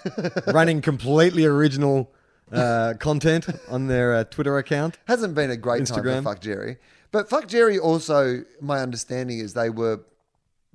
[0.48, 2.12] running completely original
[2.52, 4.98] uh, content on their uh, Twitter account.
[5.06, 6.78] Hasn't been a great time for Fuck Jerry.
[7.12, 10.02] But Fuck Jerry also, my understanding is they were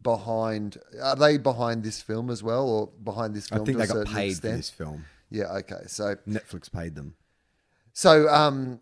[0.03, 0.79] behind.
[1.01, 3.62] Are they behind this film as well, or behind this film?
[3.62, 5.07] I think they got paid for this film.
[5.31, 5.44] Yeah.
[5.59, 5.83] Okay.
[5.87, 7.14] So Netflix paid them.
[7.92, 8.81] so um.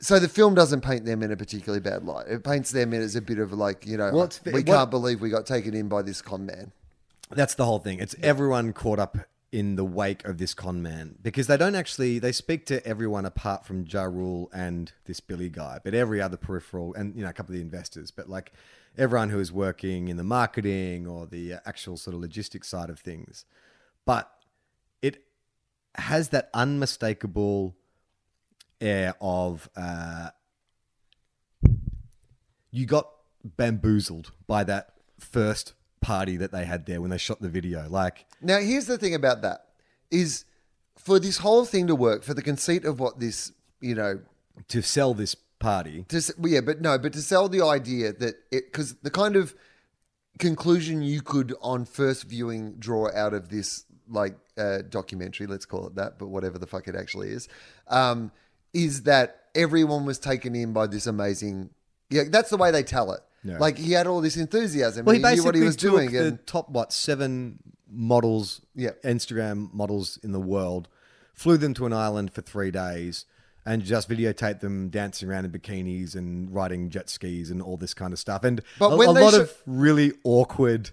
[0.00, 2.26] So the film doesn't paint them in a particularly bad light.
[2.28, 4.90] It paints them in as a bit of like you know Well, we what- can't
[4.90, 6.72] believe we got taken in by this con man.
[7.30, 7.98] That's the whole thing.
[7.98, 9.18] It's everyone caught up
[9.50, 13.24] in the wake of this con man because they don't actually they speak to everyone
[13.26, 17.28] apart from Ja Rule and this Billy guy, but every other peripheral and you know
[17.30, 18.52] a couple of the investors, but like
[18.96, 23.00] everyone who is working in the marketing or the actual sort of logistics side of
[23.00, 23.44] things.
[24.04, 24.30] But
[25.02, 25.24] it
[25.96, 27.74] has that unmistakable
[28.80, 30.30] air of uh,
[32.70, 33.08] you got
[33.44, 37.88] bamboozled by that first party that they had there when they shot the video.
[37.88, 39.66] Like, Now, here's the thing about that
[40.10, 40.44] is
[40.96, 44.20] for this whole thing to work, for the conceit of what this, you know,
[44.68, 48.34] to sell this party, to well, yeah, but no, but to sell the idea that
[48.50, 49.54] it because the kind of
[50.38, 55.86] conclusion you could on first viewing draw out of this like uh, documentary, let's call
[55.86, 57.48] it that, but whatever the fuck it actually is,
[57.88, 58.32] um,
[58.72, 61.70] is that everyone was taken in by this amazing.
[62.10, 63.20] Yeah, that's the way they tell it.
[63.44, 63.58] Yeah.
[63.58, 65.04] Like he had all this enthusiasm.
[65.04, 66.12] well, he he knew what he was took doing.
[66.12, 67.58] the and, top what seven
[67.90, 68.90] models, Yeah.
[69.04, 70.88] Instagram models in the world,
[71.34, 73.24] flew them to an island for three days.
[73.66, 77.92] And just videotaped them dancing around in bikinis and riding jet skis and all this
[77.92, 78.42] kind of stuff.
[78.42, 80.90] And But a, when a lot sho- of really awkward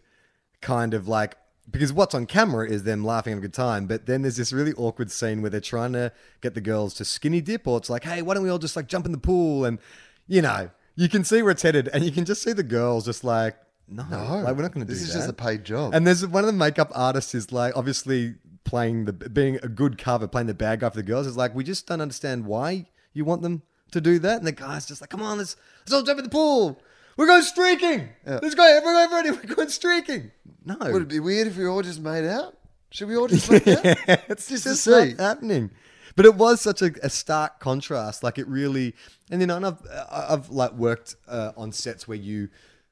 [0.61, 1.37] kind of like
[1.69, 4.53] because what's on camera is them laughing having a good time, but then there's this
[4.53, 7.89] really awkward scene where they're trying to get the girls to skinny dip, or it's
[7.89, 9.65] like, hey, why don't we all just like jump in the pool?
[9.65, 9.79] And
[10.27, 13.05] you know, you can see where it's headed, and you can just see the girls
[13.05, 13.55] just like,
[13.87, 14.99] no, like we're not going to do that?
[14.99, 15.19] this is that.
[15.19, 15.93] just a paid job.
[15.93, 19.97] And there's one of the makeup artists is like obviously playing the being a good
[19.97, 21.27] cover, playing the bad guy for the girls.
[21.27, 24.37] Is like we just don't understand why you want them to do that.
[24.37, 26.79] And the guy's just like, come on, let's let's all jump in the pool.
[27.17, 28.09] We're going streaking.
[28.25, 29.31] Let's go, everyone, everybody.
[29.47, 30.31] We're going streaking.
[30.65, 32.57] No, Would it be weird if we all just made out?
[32.91, 34.25] Should we all just make that?
[34.29, 35.13] it's just, Just just to see.
[35.13, 35.71] not happening.
[36.15, 38.23] But it was such a, a stark contrast.
[38.23, 38.95] Like it really,
[39.29, 39.77] and you know, I've
[40.11, 42.49] I've like worked uh, on sets where you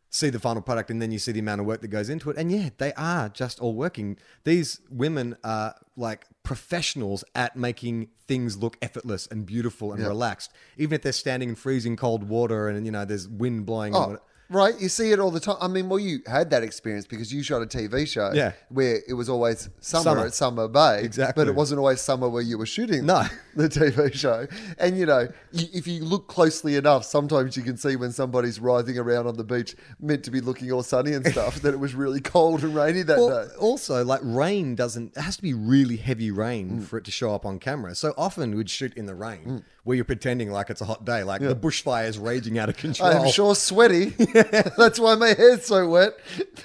[0.10, 2.30] see the final product and then you see the amount of work that goes into
[2.30, 4.18] it, and yeah, they are just all working.
[4.44, 10.08] These women are like professionals at making things look effortless and beautiful and Yeah.
[10.10, 13.96] relaxed, even if they're standing in freezing cold water and you know there's wind blowing.
[13.96, 14.18] Oh,
[14.54, 14.80] right.
[14.80, 15.58] You see it all the time.
[15.60, 18.54] I mean, well, you had that experience because you shot a TV show Yeah.
[18.70, 20.26] where it was always summer, Summer.
[20.28, 21.02] at Summer Bay.
[21.04, 21.44] Exactly.
[21.44, 23.24] But it wasn't always summer where you were shooting No.
[23.56, 24.48] the TV show.
[24.78, 28.98] And, you know, if you look closely enough, sometimes you can see when somebody's writhing
[28.98, 31.94] around on the beach, meant to be looking all sunny and stuff, that it was
[31.96, 33.54] really cold and rainy that Well, day.
[33.60, 35.18] also, like rain doesn't.
[35.18, 36.84] It has to be really heavy rain Mm.
[36.86, 37.96] for it to show up on camera.
[37.96, 41.24] So often we'd shoot in the rain, where you're pretending like it's a hot day,
[41.24, 43.10] like the bushfire is raging out of control.
[43.10, 44.14] I am sure sweaty.
[44.78, 46.14] That's why my hair's so wet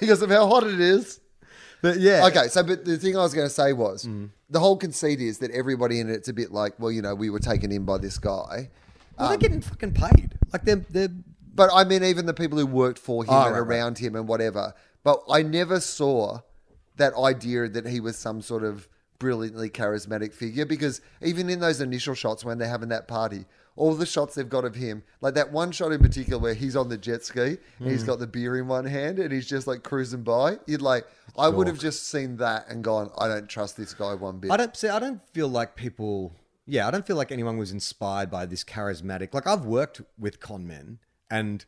[0.00, 1.20] because of how hot it is.
[1.82, 4.30] But yeah, Okay, so but the thing I was going to say was Mm.
[4.50, 7.30] the whole conceit is that everybody in it's a bit like, well, you know, we
[7.30, 8.70] were taken in by this guy.
[9.18, 10.34] Well, they're getting fucking paid.
[10.52, 11.08] Like they're they're
[11.54, 13.76] But I mean, even the people who worked for him Oh, and right, right.
[13.78, 14.74] around him and whatever.
[15.04, 16.40] But I never saw
[16.96, 18.88] that idea that he was some sort of
[19.20, 23.44] brilliantly charismatic figure because even in those initial shots when they're having that party,
[23.78, 26.74] all the shots they've got of him, like that one shot in particular where he's
[26.74, 29.66] on the jet ski and he's got the beer in one hand and he's just
[29.68, 31.06] like cruising by, you'd like,
[31.38, 34.50] I would have just seen that and gone, I don't trust this guy one bit.
[34.50, 34.88] I don't see.
[34.88, 36.34] I don't feel like people.
[36.66, 39.32] Yeah, I don't feel like anyone was inspired by this charismatic.
[39.32, 40.98] Like I've worked with con men,
[41.30, 41.64] and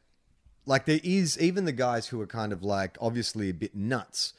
[0.66, 4.35] like there is even the guys who are kind of like obviously a bit nuts.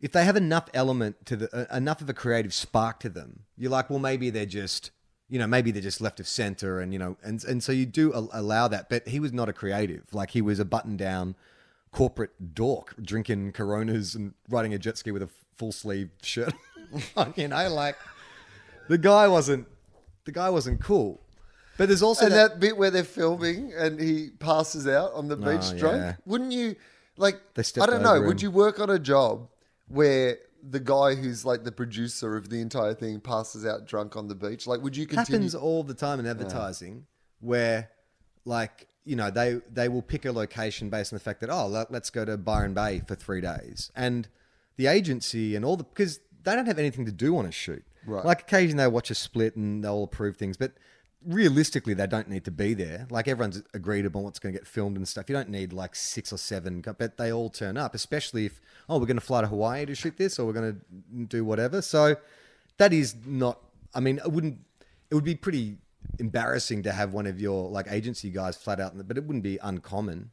[0.00, 3.44] If they have enough element to the uh, enough of a creative spark to them,
[3.56, 4.90] you're like, well, maybe they're just.
[5.28, 7.84] You know, maybe they're just left of center, and you know, and and so you
[7.86, 8.88] do allow that.
[8.88, 11.34] But he was not a creative; like he was a button-down
[11.92, 16.52] corporate dork, drinking Coronas and riding a jet ski with a full sleeve shirt.
[17.36, 17.96] you know, like
[18.88, 19.66] the guy wasn't
[20.24, 21.20] the guy wasn't cool.
[21.78, 25.28] But there's also and that, that bit where they're filming and he passes out on
[25.28, 26.16] the beach Oh, drunk, yeah.
[26.24, 26.76] wouldn't you
[27.16, 27.40] like?
[27.58, 28.14] I don't know.
[28.14, 29.48] over Would you work on a job
[29.88, 34.28] where the guy who's like the producer of the entire thing passes out drunk on
[34.28, 34.66] the beach?
[34.66, 35.38] Like, would you continue?
[35.38, 37.06] happens all the time in advertising
[37.40, 37.90] where
[38.44, 41.66] like you know they they will pick a location based on the fact that oh
[41.66, 44.28] let, let's go to Byron Bay for 3 days and
[44.76, 47.84] the agency and all the because they don't have anything to do on a shoot.
[48.06, 48.24] Right.
[48.24, 50.72] Like occasionally they'll watch a split and they'll approve things but
[51.24, 53.06] realistically they don't need to be there.
[53.10, 55.28] Like everyone's agreed upon what's going to get filmed and stuff.
[55.28, 58.98] You don't need like 6 or 7 but they all turn up especially if oh
[58.98, 61.82] we're going to fly to Hawaii to shoot this or we're going to do whatever.
[61.82, 62.16] So
[62.78, 63.60] that is not
[63.94, 64.58] I mean it wouldn't
[65.10, 65.78] it would be pretty
[66.18, 69.58] embarrassing to have one of your like agency guys flat out but it wouldn't be
[69.62, 70.30] uncommon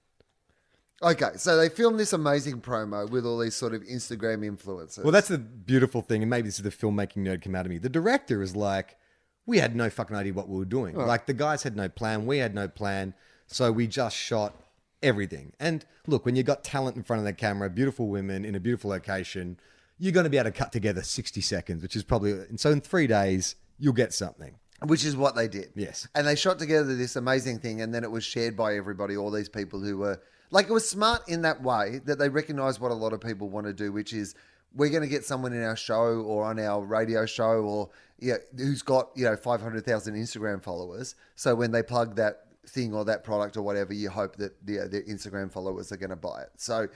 [1.01, 5.03] okay, so they filmed this amazing promo with all these sort of Instagram influencers.
[5.03, 7.71] well that's the beautiful thing and maybe this is the filmmaking nerd come out of
[7.71, 8.97] me the director is like
[9.45, 12.25] we had no fucking idea what we were doing like the guys had no plan
[12.25, 13.13] we had no plan
[13.47, 14.55] so we just shot
[15.01, 18.55] everything and look when you got talent in front of the camera beautiful women in
[18.55, 19.57] a beautiful location
[19.99, 22.71] you're going to be able to cut together 60 seconds which is probably and so
[22.71, 25.71] in three days you'll get something which is what they did.
[25.75, 26.07] Yes.
[26.15, 29.31] And they shot together this amazing thing, and then it was shared by everybody, all
[29.31, 32.91] these people who were like, it was smart in that way that they recognized what
[32.91, 34.35] a lot of people want to do, which is
[34.75, 38.37] we're going to get someone in our show or on our radio show or yeah,
[38.57, 41.15] who's got, you know, 500,000 Instagram followers.
[41.35, 44.85] So when they plug that thing or that product or whatever, you hope that yeah,
[44.85, 46.49] their Instagram followers are going to buy it.
[46.57, 46.87] So,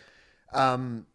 [0.53, 1.05] um,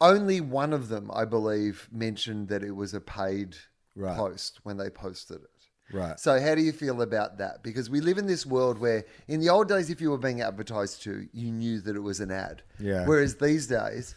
[0.00, 3.56] only one of them, I believe, mentioned that it was a paid
[3.96, 4.16] Right.
[4.16, 5.94] post when they posted it.
[5.96, 6.18] Right.
[6.18, 7.62] So, how do you feel about that?
[7.62, 10.40] Because we live in this world where, in the old days, if you were being
[10.40, 12.62] advertised to, you knew that it was an ad.
[12.80, 13.06] Yeah.
[13.06, 14.16] Whereas these days,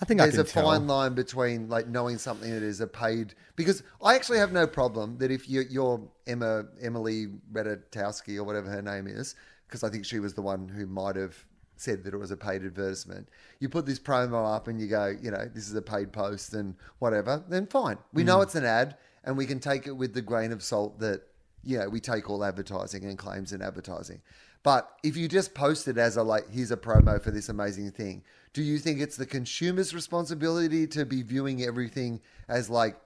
[0.00, 0.64] i think there's a tell.
[0.64, 3.34] fine line between like knowing something that is a paid.
[3.56, 8.70] Because I actually have no problem that if you're, you're Emma Emily Ratajkowski or whatever
[8.70, 9.34] her name is,
[9.66, 11.36] because I think she was the one who might have
[11.76, 13.28] said that it was a paid advertisement.
[13.60, 16.54] You put this promo up and you go, you know, this is a paid post
[16.54, 17.42] and whatever.
[17.48, 18.44] Then fine, we know mm.
[18.44, 21.22] it's an ad and we can take it with the grain of salt that
[21.62, 24.20] you know we take all advertising and claims in advertising.
[24.62, 27.90] But if you just post it as a like, here's a promo for this amazing
[27.90, 28.22] thing,
[28.54, 32.96] do you think it's the consumer's responsibility to be viewing everything as like,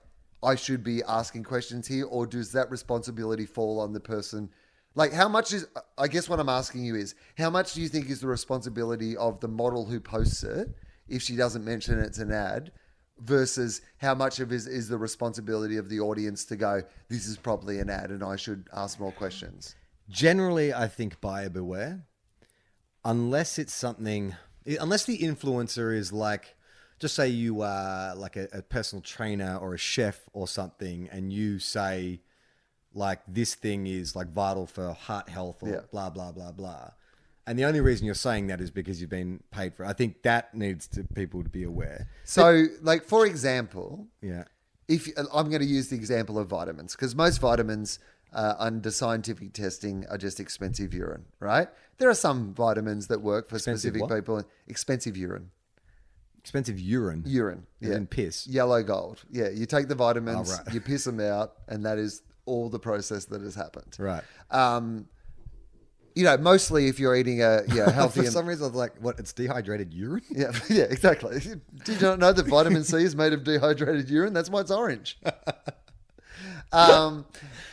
[0.42, 4.50] I should be asking questions here, or does that responsibility fall on the person?
[4.94, 7.88] Like, how much is, I guess what I'm asking you is, how much do you
[7.88, 10.68] think is the responsibility of the model who posts it,
[11.08, 12.70] if she doesn't mention it's an ad,
[13.20, 17.36] versus how much of is, is the responsibility of the audience to go, this is
[17.36, 19.74] probably an ad and I should ask more questions?
[20.08, 22.04] Generally, I think buyer beware.
[23.04, 24.36] Unless it's something,
[24.80, 26.56] unless the influencer is like
[27.00, 31.32] just say you are like a, a personal trainer or a chef or something, and
[31.32, 32.20] you say
[32.94, 35.80] like this thing is like vital for heart health or Yeah.
[35.92, 36.90] blah blah blah blah.
[37.46, 39.88] And the only reason you're saying that is because you've been paid for it.
[39.88, 42.08] I think that needs to people to be aware.
[42.24, 44.44] So, like for example, Yeah.
[44.88, 47.98] if I'm going to use the example of vitamins because most vitamins
[48.32, 51.68] uh, under scientific testing are just expensive urine, right?
[51.98, 54.14] There are some vitamins that work for Expensive specific what?
[54.14, 54.42] people.
[54.66, 55.50] Expensive urine,
[56.38, 57.22] Expensive urine.
[57.26, 58.46] urine, As in piss.
[58.46, 59.24] yellow gold.
[59.30, 60.74] Yeah, you take the vitamins, Oh, right.
[60.74, 63.96] you piss them out, and that is all the process that has happened.
[63.98, 64.22] Right.
[64.50, 65.06] Um,
[66.14, 68.76] you know, mostly if you're eating a yeah healthy For and some reason, I was
[68.76, 69.18] like, what?
[69.18, 70.22] It's dehydrated urine?
[70.30, 71.40] yeah, yeah, exactly.
[71.84, 74.32] Did you not know that vitamin C is made of dehydrated urine?
[74.32, 75.18] That's why it's orange.
[76.72, 77.24] Um,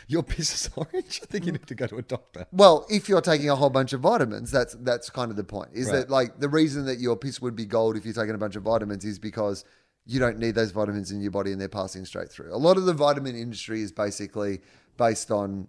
[0.08, 1.20] Your piss is orange?
[1.22, 2.46] I think you need to go to a doctor.
[2.52, 5.70] well, if you're taking a whole bunch of vitamins, that's that's kind of the point.
[5.72, 5.96] Is Right.
[5.96, 8.56] that like the reason that your piss would be gold if you're taking a bunch
[8.56, 9.64] of vitamins is because
[10.04, 12.54] you don't need those vitamins in your body and they're passing straight through.
[12.54, 14.60] A lot of the vitamin industry is basically
[14.96, 15.66] based on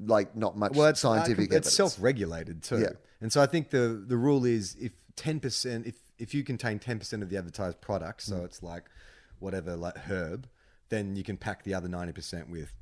[0.00, 1.74] like not much Well, it's scientific It's evidence.
[1.74, 2.80] self-regulated too.
[2.80, 2.92] Yeah.
[3.20, 6.78] And so I think the the rule is if ten percent, if if you contain
[6.78, 8.28] ten percent of the advertised product, Mm.
[8.28, 8.84] so it's like
[9.40, 10.48] whatever, like herb,
[10.88, 12.72] then you can pack the other ninety percent with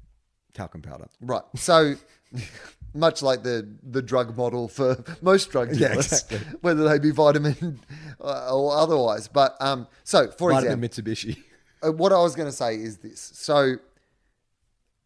[0.57, 1.07] talcum powder.
[1.21, 1.45] Right.
[1.55, 1.95] So
[2.95, 6.39] much like the the drug model for most drug Yeah, exactly.
[6.61, 7.81] whether they be vitamin
[8.21, 9.29] uh, or otherwise.
[9.29, 11.43] But um, so for Vitamin example, Mitsubishi.
[11.87, 13.77] uh, what I was going to say is this: so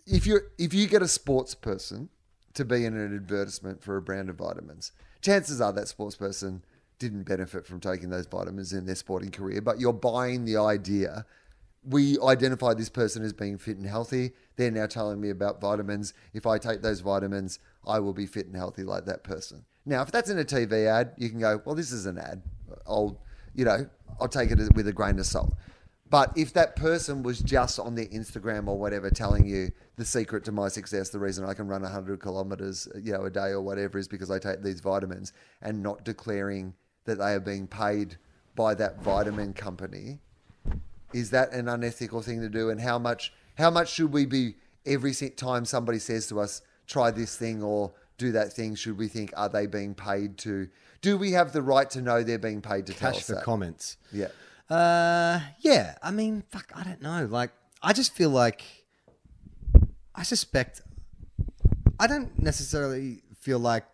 [0.06, 2.08] if you if you get a sports person
[2.54, 6.64] to be in an advertisement for a brand of vitamins, chances are that sports person
[6.98, 11.24] didn't benefit from taking those vitamins in their sporting career, but you're buying the idea.
[11.82, 14.32] We identify this person as being fit and healthy.
[14.56, 16.12] They're now telling me about vitamins.
[16.34, 19.64] If I take those vitamins, I will be fit and healthy like that person.
[19.86, 22.42] Now, if that's in a TV ad, you can go, well, this is an ad.
[22.86, 23.22] I'll,
[23.54, 23.88] you know,
[24.20, 25.54] I'll take it with a grain of salt.
[26.10, 30.44] But if that person was just on their Instagram or whatever telling you the secret
[30.44, 33.60] to my success, the reason I can run 100 kilometers you know, a day or
[33.60, 38.16] whatever is because I take these vitamins and not declaring that they are being paid
[38.56, 40.18] by that vitamin company,
[41.12, 42.70] is that an unethical thing to do?
[42.70, 47.10] And how much how much should we be every time somebody says to us, try
[47.10, 50.68] this thing or do that thing, should we think, are they being paid to?
[51.00, 53.34] Do we have the right to know they're being paid to tell Cash us for
[53.36, 53.44] that?
[53.44, 53.96] comments.
[54.12, 54.28] Yeah.
[54.68, 55.96] Uh, yeah.
[56.02, 56.70] I mean, fuck.
[56.74, 57.26] I don't know.
[57.26, 57.50] Like,
[57.82, 58.62] I just feel like
[60.14, 60.82] I suspect.
[61.98, 63.84] I don't necessarily feel like.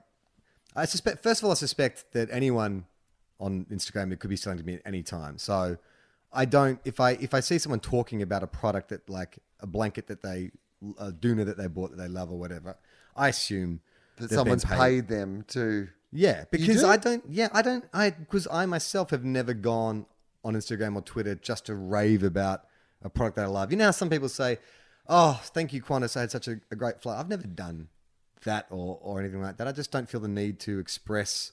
[0.74, 1.22] I suspect.
[1.22, 2.84] First of all, I suspect that anyone
[3.38, 5.38] on Instagram it could be selling to me at any time.
[5.38, 5.78] So,
[6.32, 6.80] I don't.
[6.84, 10.22] If I if I see someone talking about a product that like a blanket that
[10.22, 10.50] they
[10.98, 12.76] a doona that they bought that they love or whatever,
[13.14, 13.80] I assume
[14.16, 15.08] that they've been someone's paid.
[15.08, 15.88] them to.
[16.12, 16.86] yeah, because do?
[16.86, 17.24] I don't.
[17.28, 17.84] Yeah, I don't.
[17.92, 20.06] I because I myself have never gone
[20.44, 22.62] on Instagram or Twitter just to rave about
[23.02, 23.70] a product that I love.
[23.70, 24.58] You know, how some people say,
[25.08, 26.16] "Oh, thank you, Qantas.
[26.16, 27.88] I had such a, a great flight." I've never done
[28.44, 29.66] that or or anything like that.
[29.68, 31.52] I just don't feel the need to express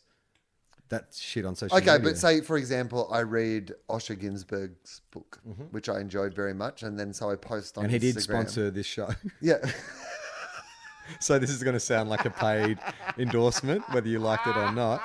[0.93, 1.91] that shit on social media.
[1.93, 2.11] Okay, media.
[2.13, 5.39] but say for example, I read Osher Günsberg's book,
[5.71, 7.93] which I enjoyed very much, and then so I post on Mm-hmm.
[7.93, 9.09] and he did Instagram- sponsor this show,
[9.41, 9.57] Yeah,
[11.19, 12.77] so this is going to sound like a paid
[13.17, 15.01] endorsement, whether you liked it or not.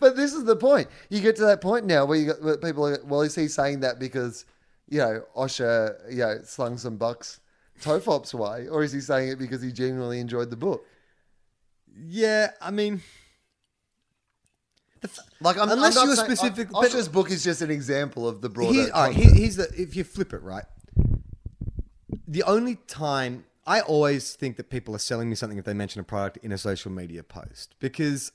[0.00, 0.88] but this is the point.
[1.08, 2.86] You get to that point now where you got where people.
[2.86, 4.44] Are, well, is he saying that because
[4.88, 7.40] you know Osher, you know, slung some bucks
[7.82, 10.84] Tofop's way, or is he saying it because he genuinely enjoyed the book?
[12.06, 13.02] Yeah, I mean,
[15.40, 18.40] Like, I'm, Unless I'm you're saying- specific- I- Osher's book is just an example of
[18.40, 18.72] the broader.
[18.72, 20.64] Here, all right, here, here's the if you flip it right.
[22.26, 26.00] The only time I always think that people are selling me something if they mention
[26.00, 28.32] a product in a social media post because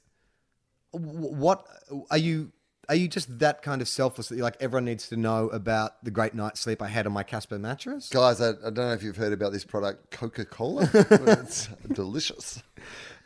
[0.92, 1.66] what
[2.12, 2.52] are you
[2.90, 6.04] are you just that kind of selfless that you're like everyone needs to know about
[6.04, 8.10] the great night's sleep I had on my Casper mattress?
[8.10, 10.90] Guys, I, I don't know if you've heard about this product, Coca Cola.
[10.94, 12.62] it's delicious.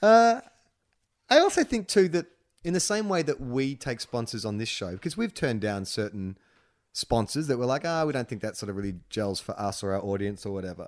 [0.02, 0.42] Uh,
[1.30, 2.28] I also think too that
[2.64, 5.86] in the same way that we take sponsors on this show, because we've turned down
[5.86, 6.38] certain
[6.94, 9.84] sponsors that were like, ah, we don't think that sort of really gels for us
[9.84, 10.88] or our audience or whatever.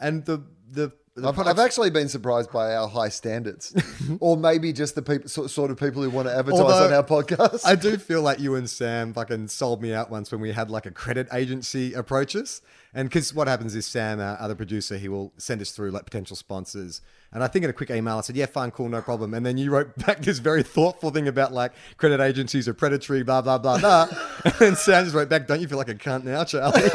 [0.00, 0.92] And the, the
[1.22, 3.74] I've, I've actually been surprised by our high standards,
[4.20, 7.04] or maybe just the people, sort, of people who want to advertise Although, on our
[7.04, 7.66] podcast.
[7.66, 10.70] I do feel like you and Sam fucking sold me out once when we had
[10.70, 12.62] like a credit agency approach us.
[12.94, 16.06] And because what happens is Sam, our other producer, he will send us through like
[16.06, 17.02] potential sponsors.
[17.30, 19.34] And I think in a quick email, I said, yeah, fine, cool, no problem.
[19.34, 23.22] And then you wrote back this very thoughtful thing about like credit agencies are predatory,
[23.22, 24.08] blah, blah, blah, blah.
[24.60, 26.88] and Sam just wrote back, don't you feel like a cunt now, Charlie?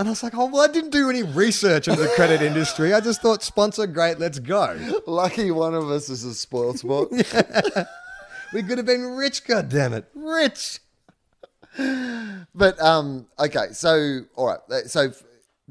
[0.00, 2.94] And I was like, oh, well, I didn't do any research into the credit industry.
[2.94, 4.74] I just thought sponsor, great, let's go.
[5.06, 7.12] Lucky one of us is a spoiled sport.
[8.52, 10.80] We could have been rich, God damn it, rich.
[12.52, 15.12] But um, okay, so all right, so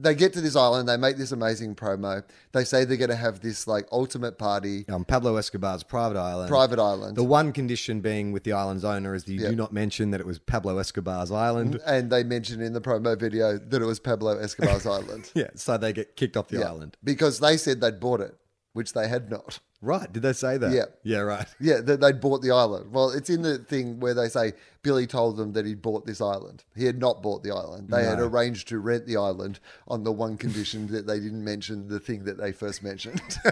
[0.01, 2.23] they get to this island, they make this amazing promo.
[2.53, 6.49] They say they're going to have this like ultimate party, On Pablo Escobar's private island.
[6.49, 9.49] private island, The one condition being with the island's owner is that you Yeah.
[9.49, 11.79] do not mention that it was Pablo Escobar's island.
[11.85, 15.29] and they mentioned in the promo video that it was Pablo Escobar's island.
[15.35, 16.97] Yeah, so they get kicked off the Yeah, island.
[17.03, 18.35] because they said they'd bought it,
[18.79, 19.59] which they had not.
[19.81, 20.11] Right?
[20.11, 20.71] Did they say that?
[20.71, 20.85] Yeah.
[21.03, 21.19] Yeah.
[21.19, 21.47] Right.
[21.59, 22.93] Yeah, that they'd bought the island.
[22.93, 24.53] Well, it's in the thing where they say
[24.83, 26.63] Billy told them that he'd bought this island.
[26.77, 27.89] He had not bought the island.
[27.89, 29.59] They had arranged to rent the island
[29.89, 33.21] on the one condition that they didn't mention the thing that they first mentioned.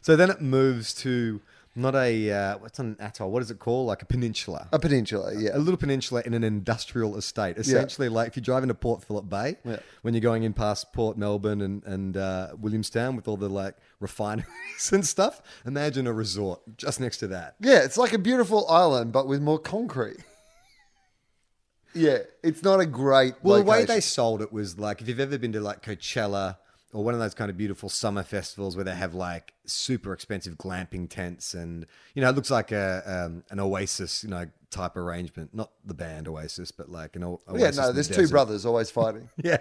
[0.00, 1.40] So then it moves to
[1.74, 3.30] not a uh, what's an atoll?
[3.30, 3.86] What is it called?
[3.86, 4.68] Like a peninsula.
[4.72, 5.50] A peninsula, yeah.
[5.54, 7.56] a little peninsula in an industrial estate.
[7.56, 9.78] Essentially, like if you drive into Port Phillip Bay, Yeah.
[10.02, 13.76] when you're going in past Port Melbourne and, and uh, Williamstown with all the like
[14.00, 14.46] refineries
[14.92, 17.54] and stuff, imagine a resort just next to that.
[17.60, 20.18] Yeah, it's like a beautiful island, but with more concrete.
[21.94, 23.34] yeah, it's not a great.
[23.42, 26.56] Well, the way they sold it was like if you've ever been to like Coachella
[26.92, 30.54] or one of those kind of beautiful summer festivals where they have like super expensive
[30.56, 31.84] glamping tents and
[32.14, 35.94] you know it looks like a um, an Oasis you know type arrangement, not the
[35.94, 37.76] band Oasis, but like an o- Oasis.
[37.76, 38.32] yeah, no, the there's two desert.
[38.32, 39.28] brothers always fighting.
[39.42, 39.58] Yeah.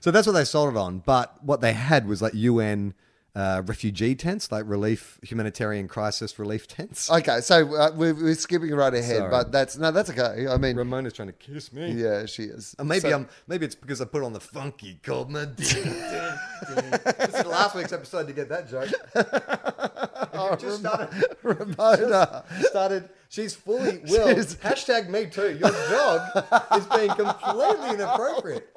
[0.00, 0.98] so that's what they sold it on.
[1.00, 2.94] But what they had was like UN
[3.34, 7.10] uh, refugee tents, like relief, humanitarian crisis relief tents.
[7.18, 9.30] okay, so uh, we're, we're skipping right ahead, Sorry.
[9.30, 10.46] but that's no, that's okay.
[10.46, 11.92] I mean, Ramona's trying to kiss me.
[11.92, 12.74] yeah, she is.
[12.78, 15.74] And maybe So- I'm maybe it's because I put on the funky called my This
[15.74, 18.90] is last week's episode to get that joke.
[20.34, 22.44] Oh, just started, Ramona.
[22.62, 23.10] started.
[23.28, 24.28] She's fully will.
[24.34, 25.58] She's- Hashtag me too.
[25.60, 28.74] Your dog is being completely inappropriate.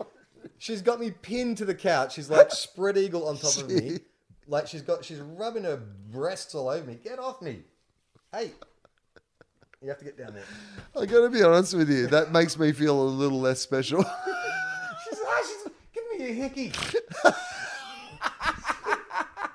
[0.58, 2.16] She's got me pinned to the couch.
[2.16, 4.00] She's like spread eagle on top of me.
[4.48, 5.78] Like she's got she's rubbing her
[6.12, 7.00] breasts all over me.
[7.04, 7.64] Get off me.
[8.32, 8.52] Hey.
[9.82, 10.44] You have to get down there.
[11.00, 14.02] I got to be honest with you, that makes me feel a little less special.
[15.10, 16.72] She's, ah, she's giving me a hickey.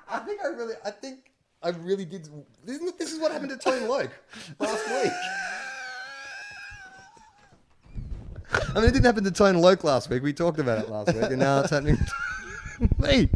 [0.09, 1.31] I think I really, I think
[1.61, 2.29] I really did.
[2.65, 4.09] Isn't this is what happened to Tone Loc
[4.59, 5.11] last week.
[8.53, 10.23] I mean, it didn't happen to Tone Loc last week.
[10.23, 13.29] We talked about it last week, and now it's happening to me.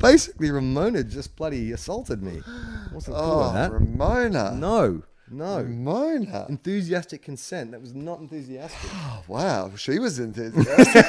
[0.00, 2.42] Basically, Ramona just bloody assaulted me.
[2.92, 3.72] Wasn't cool oh, with that.
[3.72, 4.54] Ramona.
[4.54, 5.58] No, no.
[5.58, 6.46] Ramona.
[6.48, 7.72] Enthusiastic consent.
[7.72, 8.90] That was not enthusiastic.
[8.94, 11.04] Oh, wow, she was enthusiastic.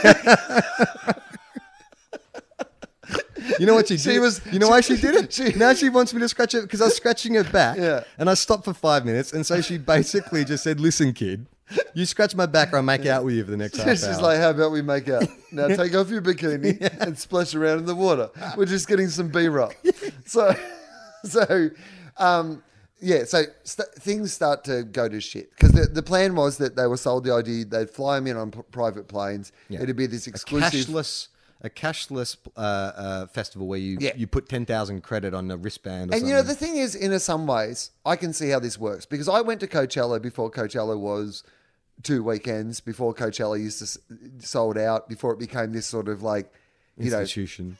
[3.60, 4.04] You know what she did?
[4.04, 5.34] She was- You know why she did it?
[5.38, 7.78] she- now she wants me to scratch it because I was scratching her back.
[7.78, 8.04] Yeah.
[8.18, 11.46] And I stopped for five minutes, and so she basically just said, "Listen, kid,
[11.94, 14.04] you scratch my back, or I make out with you for the next half She's
[14.06, 15.24] hour." like, how about we make out?
[15.52, 18.30] Now take off your bikini and splash around in the water.
[18.58, 19.72] We're just getting some B-roll.
[20.26, 20.54] So,
[21.24, 21.70] so,
[22.18, 22.62] um,
[23.02, 26.76] yeah, so st- things start to go to shit because the, the plan was that
[26.76, 29.52] they were sold the idea they'd fly them in on p- private planes.
[29.70, 29.82] Yeah.
[29.82, 30.72] It'd be this exclusive.
[30.88, 31.30] cashless,
[31.62, 34.12] a cashless uh, uh, festival where you Yeah.
[34.16, 36.12] you put ten thousand credit on a wristband.
[36.12, 36.28] Or And something.
[36.28, 39.28] you know, the thing is, in some ways, I can see how this works because
[39.30, 41.44] I went to Coachella before Coachella was
[42.04, 44.00] two weekends, before Coachella used to
[44.45, 46.52] sold out, before it became this sort of like,
[46.97, 47.26] you know,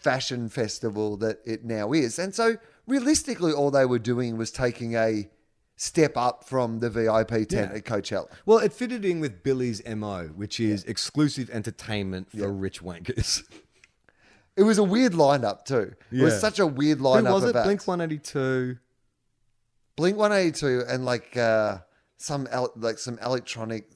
[0.02, 2.20] fashion festival that it now is.
[2.20, 2.58] And so,
[2.88, 5.30] realistically, all they were doing was taking a
[5.76, 7.78] step up from the VIP tent Yeah.
[7.78, 8.28] at Coachella.
[8.46, 13.44] well, it fitted in with Billy's mo, which is exclusive entertainment for rich wankers.
[14.58, 15.94] It was a weird lineup too.
[16.12, 17.32] It was such a weird Who lineup.
[17.34, 17.64] was of it?
[17.64, 18.78] Blink One Eighty Two.
[19.96, 21.78] Blink One Eighty Two, and like uh,
[22.18, 23.90] some el- like some electronic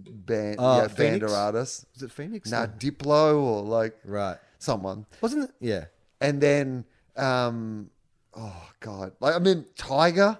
[0.00, 1.32] band, Oh, yeah, band Phoenix?
[1.32, 1.86] or artist.
[1.94, 2.50] Was it Phoenix?
[2.50, 4.36] Nah, Diplo or like Right.
[4.58, 5.06] someone.
[5.20, 5.50] Wasn't it?
[5.60, 5.84] Yeah.
[6.20, 6.84] And then,
[7.16, 7.90] um,
[8.34, 10.38] oh god, like I mean, Tiger.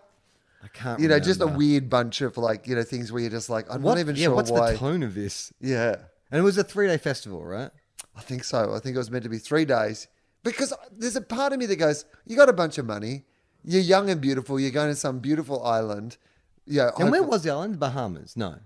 [0.62, 1.00] I can't.
[1.00, 3.66] You know, just a weird bunch of like you know things where you're just like
[3.70, 4.72] I'm What- not even yeah, sure what's why.
[4.72, 5.52] the tone of this?
[5.60, 5.96] yeah,
[6.30, 7.70] And it was a three day festival, right?
[8.14, 8.74] I think so.
[8.74, 10.06] I think it was meant to be three days
[10.42, 13.24] because there's a part of me that goes, you got a bunch of money,
[13.64, 16.18] you're young and beautiful, you're going to some beautiful island.
[16.66, 17.78] Yeah, And where was the island?
[17.80, 18.36] Bahamas?
[18.36, 18.56] No.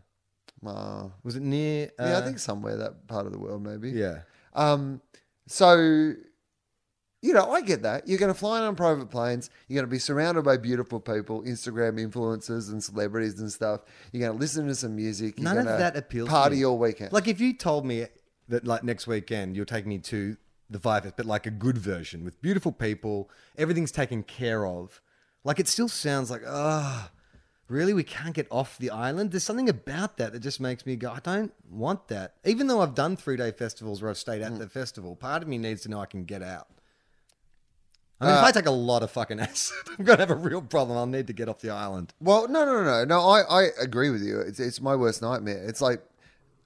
[0.66, 1.90] Uh, Was it near?
[1.98, 3.90] Uh, yeah, I think somewhere that part of the world maybe.
[3.90, 4.20] Yeah.
[4.54, 5.00] Um,
[5.46, 6.12] so,
[7.22, 8.06] you know, I get that.
[8.06, 9.50] You're going to fly on private planes.
[9.68, 13.80] You're going to be surrounded by beautiful people, Instagram influencers and celebrities and stuff.
[14.12, 15.38] You're going to listen to some music.
[15.38, 16.28] You're None of that appeals.
[16.28, 16.64] to Party me.
[16.64, 17.12] all weekend.
[17.12, 18.06] Like if you told me
[18.48, 20.36] that like next weekend you're taking me to
[20.68, 25.00] the Vive, but like a good version with beautiful people, everything's taken care of.
[25.44, 27.10] Like it still sounds like ah.
[27.68, 29.30] Really, we can't get off the island.
[29.30, 32.34] There's something about that that just makes me go, I don't want that.
[32.44, 34.58] Even though I've done three day festivals where I've stayed at Mm.
[34.58, 36.68] the festival, part of me needs to know I can get out.
[38.20, 40.62] I mean, if I take a lot of fucking acid, I'm gonna have a real
[40.62, 40.96] problem.
[40.96, 42.12] I'll need to get off the island.
[42.20, 43.04] Well, no, no, no, no.
[43.04, 44.40] No, I, I agree with you.
[44.40, 45.64] It's, it's my worst nightmare.
[45.66, 46.02] It's like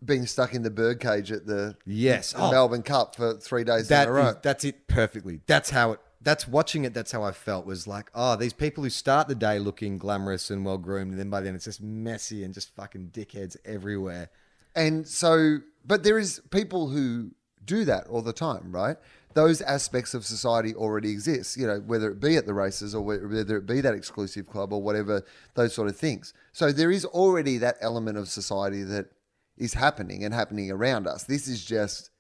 [0.05, 2.33] being stuck in the bird cage at the Yes.
[2.33, 2.51] the Oh.
[2.51, 4.29] Melbourne Cup for three days That in a row.
[4.31, 5.41] is- that's it perfectly.
[5.47, 6.01] That's how it.
[6.29, 6.93] That's watching it.
[6.93, 7.65] That's how I felt.
[7.65, 11.19] Was like, oh, these people who start the day looking glamorous and well groomed, and
[11.19, 14.29] then by then it's just messy and just fucking dickheads everywhere.
[14.75, 17.31] And so, but there is people who
[17.65, 18.99] do that all the time, right?
[19.33, 23.01] Those aspects of society already exist, you know, whether it be at the races or
[23.01, 25.25] whether it be that exclusive club or whatever,
[25.55, 26.35] those sort of things.
[26.53, 29.07] So there is already that element of society that
[29.57, 31.25] is happening and happening around us.
[31.25, 32.11] This is just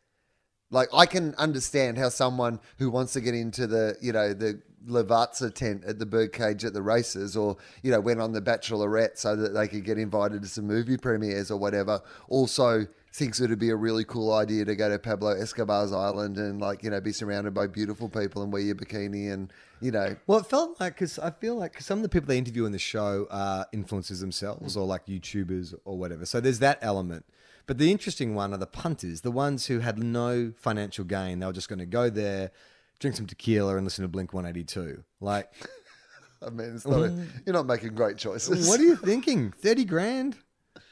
[0.70, 4.60] like I can understand how someone who wants to get into the you know the
[4.86, 9.18] Lavazza tent at the birdcage at the races, or you know went on the Bachelorette
[9.18, 13.50] so that they could get invited to some movie premieres or whatever, also thinks it
[13.50, 16.90] would be a really cool idea to go to Pablo Escobar's island and like you
[16.90, 20.46] know be surrounded by beautiful people and wear your bikini and you know Well, it
[20.46, 22.78] felt like because I feel like 'cause some of the people they interview in the
[22.78, 26.26] show are influencers themselves or like YouTubers or whatever.
[26.26, 27.24] So there's that element.
[27.68, 31.38] But the interesting one are the punters, the ones who had no financial gain.
[31.38, 32.50] They were just going to go there,
[32.98, 35.04] drink some tequila, and listen to Blink 182.
[35.20, 35.52] Like,
[36.42, 37.28] I mean it's not a, mm.
[37.44, 38.66] you're not making great choices.
[38.66, 39.52] what are you thinking?
[39.52, 40.36] 30 grand?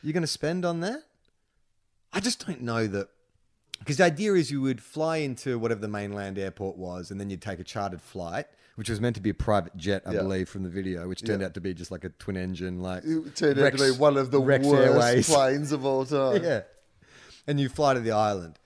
[0.03, 1.01] You're going to spend on that?
[2.13, 3.09] I just don't know that.
[3.79, 7.31] Because the idea is you would fly into whatever the mainland airport was, and then
[7.31, 8.47] you'd take a chartered flight,
[8.77, 10.23] which was meant to be a private jet, I Yeah.
[10.23, 11.47] believe, from the video, which turned Yeah.
[11.49, 13.99] out to be just like a twin engine, like It turned Rex- out to be
[13.99, 15.27] one of the Rex worst Airways.
[15.33, 16.43] planes of all time.
[16.43, 16.63] yeah,
[17.47, 18.59] and you fly to the island,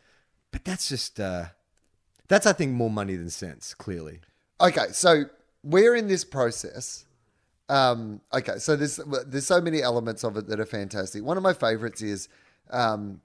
[0.52, 1.46] but that's just uh,
[2.28, 3.74] that's I think more money than sense.
[3.74, 4.20] Clearly,
[4.61, 5.24] Okay, so
[5.62, 7.04] we're in this process.
[7.68, 11.22] Um, okay, so there's there's so many elements of it that are fantastic.
[11.22, 12.28] One of my favorites is
[12.70, 13.20] um,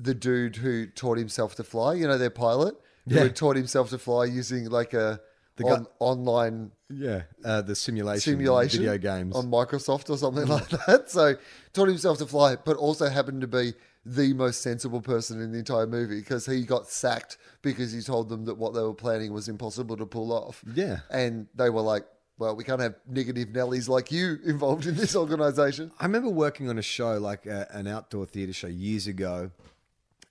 [0.00, 1.94] the dude who taught himself to fly.
[1.94, 2.76] You know, their pilot
[3.08, 3.22] who Yeah.
[3.24, 5.20] had taught himself to fly using like a
[5.56, 9.34] The guy- on, online yeah, uh, the simulation, simulation video games.
[9.34, 11.10] on Microsoft or something like that.
[11.10, 11.34] So
[11.72, 13.74] taught himself to fly, but also happened to be
[14.06, 18.28] the most sensible person in the entire movie because he got sacked because he told
[18.30, 20.62] them that what they were planning was impossible to pull off.
[20.74, 21.00] Yeah.
[21.10, 22.06] And they were like,
[22.38, 25.90] well, we can't have negative Nellies like you involved in this organization.
[25.98, 29.50] I remember working on a show like a, an outdoor theater show years ago,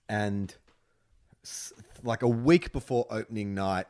[0.08, 0.54] and
[2.02, 3.86] like a week before opening night,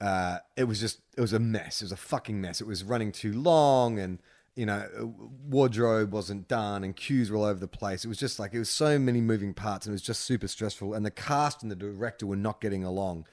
[0.00, 1.80] uh, it was just it was a mess.
[1.80, 2.60] It was a fucking mess.
[2.60, 4.18] It was running too long, and
[4.54, 5.14] you know,
[5.48, 8.04] wardrobe wasn't done, and cues were all over the place.
[8.04, 10.48] It was just like it was so many moving parts, and it was just super
[10.48, 10.94] stressful.
[10.94, 13.26] And the cast and the director were not getting along.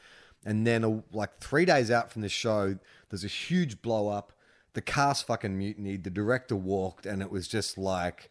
[0.45, 2.77] And then, like three days out from the show,
[3.09, 4.33] there's a huge blow up.
[4.73, 6.03] The cast fucking mutinied.
[6.03, 8.29] The director walked, and it was just like,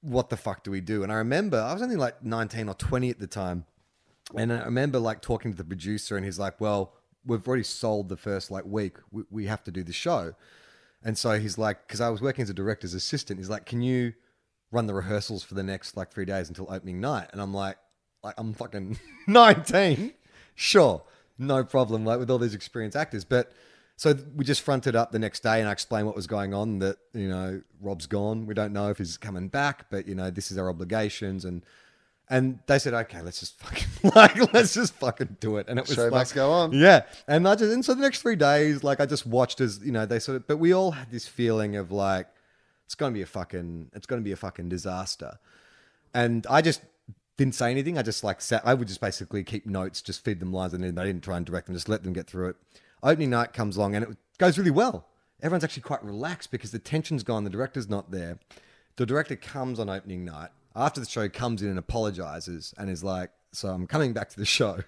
[0.00, 1.02] what the fuck do we do?
[1.02, 3.64] And I remember I was only like 19 or 20 at the time.
[4.34, 6.94] And I remember like talking to the producer, and he's like, "Well,
[7.24, 8.96] we've already sold the first like week.
[9.12, 10.34] We, we have to do the show."
[11.04, 13.82] And so he's like, because I was working as a director's assistant, he's like, "Can
[13.82, 14.14] you
[14.72, 17.76] run the rehearsals for the next like three days until opening night?" And I'm like,
[18.24, 20.12] "Like I'm fucking 19,
[20.56, 21.04] sure,
[21.38, 23.52] no problem." Like with all these experienced actors, but
[23.96, 26.78] so we just fronted up the next day, and I explained what was going on.
[26.80, 28.46] That you know, Rob's gone.
[28.46, 31.62] We don't know if he's coming back, but you know, this is our obligations and.
[32.28, 35.86] And they said, "Okay, let's just fucking like, let's just fucking do it." And it
[35.86, 36.72] was Show like, must go on.
[36.72, 39.78] Yeah, and I just and so the next three days, like I just watched as
[39.84, 42.26] you know they sort of, but we all had this feeling of like
[42.86, 45.38] it's going to be a fucking, it's going to be a fucking disaster.
[46.14, 46.80] And I just
[47.36, 47.98] didn't say anything.
[47.98, 48.62] I just like sat.
[48.64, 51.36] I would just basically keep notes, just feed them lines, and then I didn't try
[51.36, 51.74] and direct them.
[51.74, 52.56] Just let them get through it.
[53.02, 55.06] Opening night comes along, and it goes really well.
[55.42, 57.44] Everyone's actually quite relaxed because the tension's gone.
[57.44, 58.38] The director's not there.
[58.96, 63.04] The director comes on opening night after the show, comes in and apologizes, and is
[63.04, 64.80] like, "So I'm coming back to the show."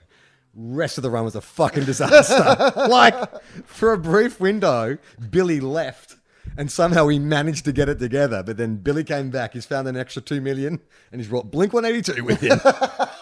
[0.54, 2.72] Rest of the run was a fucking disaster.
[2.88, 3.14] like
[3.66, 4.98] for a brief window,
[5.30, 6.16] Billy left.
[6.56, 8.42] And somehow we managed to get it together.
[8.42, 9.52] But then Billy came back.
[9.52, 10.80] He's found an extra two million
[11.12, 12.58] and he's brought Blink 182 with him.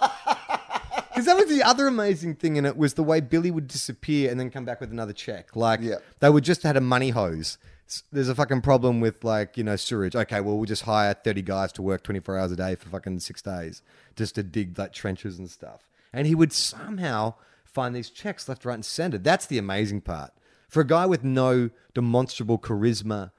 [1.16, 4.30] Because that was the other amazing thing in it was the way Billy would disappear
[4.30, 5.56] and then come back with another check.
[5.56, 5.96] Like Yeah.
[6.20, 7.56] they would just had a money hose.
[7.88, 10.14] S- There's a fucking problem with like you know sewage.
[10.14, 13.20] Okay, well we'll just hire 30 guys to work 24 hours a day for fucking
[13.20, 13.80] six days
[14.14, 15.88] just to dig like trenches and stuff.
[16.12, 19.16] And he would somehow find these checks left, right, and center.
[19.18, 20.32] That's the amazing part.
[20.68, 23.30] For a guy with no demonstrable charisma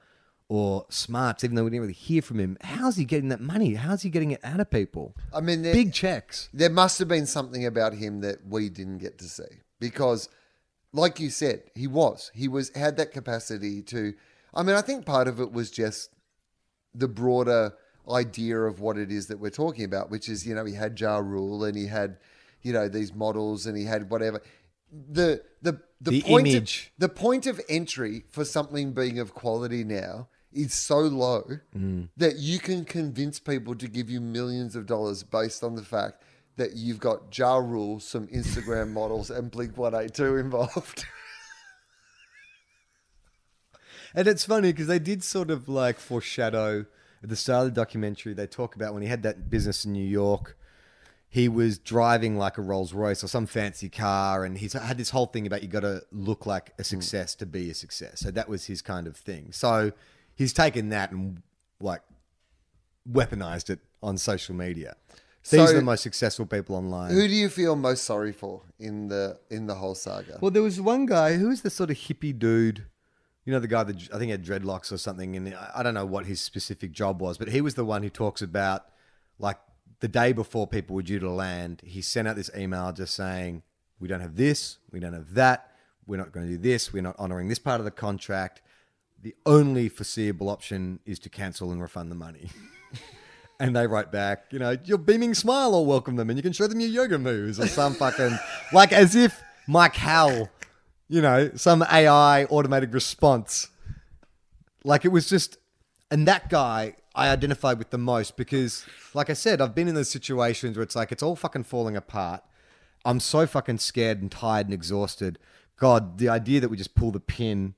[0.48, 3.74] or smarts, even though we didn't really hear from him, how's he getting that money?
[3.74, 5.14] How's he getting it out of people?
[5.34, 6.48] I mean, there- big checks.
[6.54, 10.28] there must have been something about him that we didn't get to see because
[10.92, 14.14] like you said he was he was had that capacity to
[14.54, 16.08] i mean i think part of it was just
[16.94, 17.74] the broader
[18.10, 20.98] idea of what it is that we're talking about which is you know he had
[20.98, 22.16] Ja Rule and he had
[22.62, 24.40] you know these models and he had whatever
[24.90, 26.90] the the the, The point image.
[26.96, 31.44] Of, the point of entry for something being of quality now is so low
[31.76, 32.08] Mm.
[32.16, 36.22] that you can convince people to give you millions of dollars based on the fact
[36.56, 41.04] that you've got Ja Rule, some Instagram models, and Blink One Eight Two involved.
[44.14, 46.86] And it's funny because they did sort of like foreshadow
[47.22, 48.32] at the start of the documentary.
[48.32, 50.56] They talk about when he had that business in New York,
[51.28, 55.10] he was driving like a Rolls Royce or some fancy car, and he's had this
[55.10, 58.20] whole thing about you got to look like a success to be a success.
[58.20, 59.52] So that was his kind of thing.
[59.52, 59.92] So
[60.38, 61.42] he's taken that and
[61.80, 62.02] like
[63.10, 64.96] weaponized it on social media.
[65.50, 67.10] These So- are the most successful people online.
[67.12, 70.38] Who do you feel most sorry for in the in the whole saga?
[70.40, 72.84] Well, there was one guy who was the sort of hippie dude.
[73.44, 75.94] You know, the guy that I think had dreadlocks or something, and I I don't
[75.94, 78.86] know what his specific job was, but he was the one who talks about
[79.38, 79.58] like
[80.00, 83.62] the day before people were due to land, he sent out this email just saying,
[83.98, 85.72] "We don't have this, we don't have that,
[86.06, 88.60] we're not going to do this, we're not honoring this part of the contract.
[89.20, 92.50] The only foreseeable option is to cancel and refund the money."
[93.60, 96.52] And they write back, you know, your beaming smile will welcome them and you can
[96.52, 98.38] show them your yoga moves or some fucking,
[98.72, 100.48] like as if Mike Howell,
[101.08, 103.68] you know, some AI automated response.
[104.84, 105.58] Like it was just,
[106.08, 109.96] and that guy I identified with the most because, like I said, I've been in
[109.96, 112.44] those situations where it's like it's all fucking falling apart.
[113.04, 115.38] I'm so fucking scared and tired and exhausted.
[115.76, 117.74] God, the idea that we just pull the pin,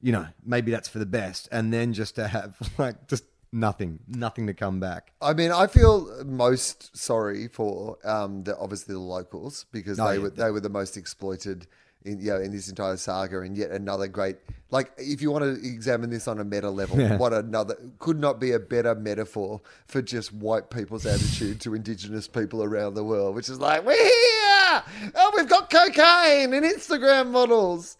[0.00, 1.48] you know, maybe that's for the best.
[1.52, 5.12] And then just to have like just nothing, nothing to come back.
[5.20, 10.16] I mean, I feel most sorry for um, the obviously the locals because Oh, they
[10.16, 10.22] yeah.
[10.22, 11.66] were they were the most exploited
[12.04, 14.36] in you know in this entire saga, and yet another great
[14.70, 17.16] like if you want to examine this on a meta level, Yeah.
[17.16, 22.28] what another could not be a better metaphor for just white people's attitude to indigenous
[22.28, 24.82] people around the world, which is like we're here,
[25.16, 27.96] oh we've got cocaine and Instagram models.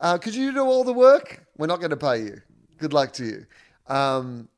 [0.00, 1.44] Uh, could you do all the work?
[1.56, 2.42] We're not going to pay you.
[2.78, 3.46] Good luck to you.
[3.86, 4.48] Um,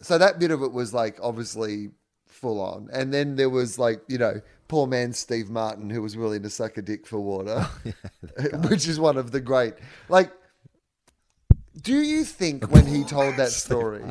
[0.00, 1.90] so that bit of it was like obviously
[2.26, 2.88] full on.
[2.92, 6.50] And then there was like, you know, poor man Steve Martin who was willing to
[6.50, 7.66] suck a dick for water,
[8.68, 9.74] which is one of the great.
[10.08, 10.30] Like,
[11.80, 14.04] do you think when he told that story,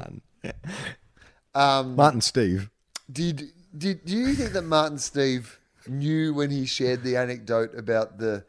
[1.55, 2.70] um, Martin Steve.
[3.11, 8.18] did, did, do you think that Martin Steve knew when he shared the anecdote about
[8.18, 8.45] the,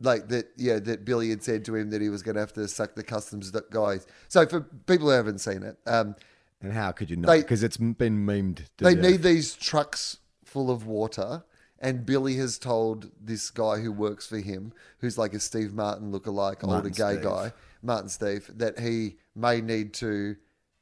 [0.00, 2.52] like that, yeah, that Billy had said to him that he was going to have
[2.54, 4.06] to suck the customs guys.
[4.28, 6.14] So for people who haven't seen it, um,
[6.62, 7.36] And how could you not?
[7.36, 8.56] Because it's been memed.
[8.78, 9.04] To they death.
[9.04, 11.44] need these trucks full of water.
[11.80, 16.10] And Billy has told this guy who works for him, who's like a Steve Martin
[16.10, 17.22] lookalike, older Martin gay Steve.
[17.22, 20.34] guy, Martin Steve, that he may need to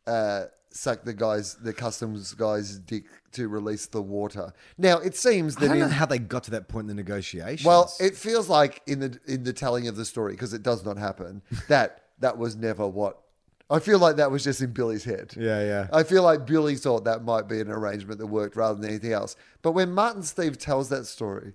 [0.06, 0.44] uh,
[0.76, 4.52] suck the guy's, the customs guy's dick to release the water.
[4.78, 6.96] Now it seems that I don't know in, how they got to that point in
[6.96, 7.64] the negotiations.
[7.64, 10.84] well, it feels like in the in the telling of the story because it does
[10.84, 13.20] not happen that that was never what.
[13.68, 15.34] I feel like that was just in Billy's head.
[15.36, 15.88] yeah, yeah.
[15.92, 19.12] I feel like Billy thought that might be an arrangement that worked rather than anything
[19.12, 19.34] else.
[19.62, 21.54] But when Martin Steve tells that story,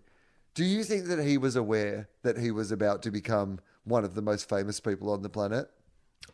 [0.53, 4.13] do you think that he was aware that he was about to become one of
[4.13, 5.69] the most famous people on the planet?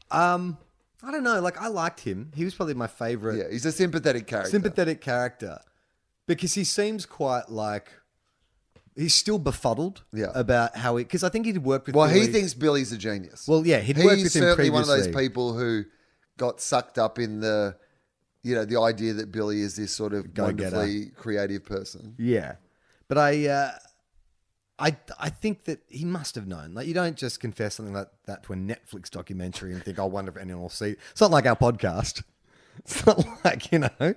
[0.10, 0.58] Um,
[1.04, 1.40] I don't know.
[1.42, 2.32] Like I liked him.
[2.36, 4.50] He was probably my favorite Yeah, he's a sympathetic character.
[4.52, 5.60] sympathetic character
[6.28, 7.92] because he seems quite like
[8.96, 10.04] he's still befuddled.
[10.12, 10.32] Yeah.
[10.34, 11.96] About how he because I think he'd worked with.
[11.96, 13.48] well, he thinks Billy's a genius.
[13.48, 15.84] Well, yeah, he'd worked he's with him certainly one of those people who
[16.38, 17.76] got sucked up in the,
[18.44, 20.76] you know, the idea that Billy is this sort of Go-getter.
[20.78, 22.16] wonderfully creative person.
[22.18, 22.56] Yeah,
[23.08, 23.72] but I, uh,
[24.80, 26.74] I, I think that he must have known.
[26.74, 30.04] Like, you don't just confess something like that to a Netflix documentary and think, "I
[30.04, 32.24] wonder if anyone will see." It's not like our podcast.
[32.86, 34.14] It's not like you know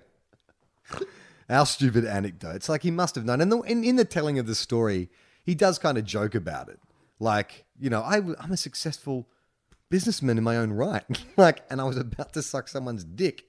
[1.48, 2.68] our stupid anecdotes.
[2.68, 3.40] Like he must have known.
[3.40, 5.08] And the, in in the telling of the story,
[5.44, 6.78] he does kind of joke about it.
[7.18, 9.28] Like you know, I, I'm a successful
[9.88, 11.04] businessman in my own right.
[11.36, 13.46] like, and I was about to suck someone's dick.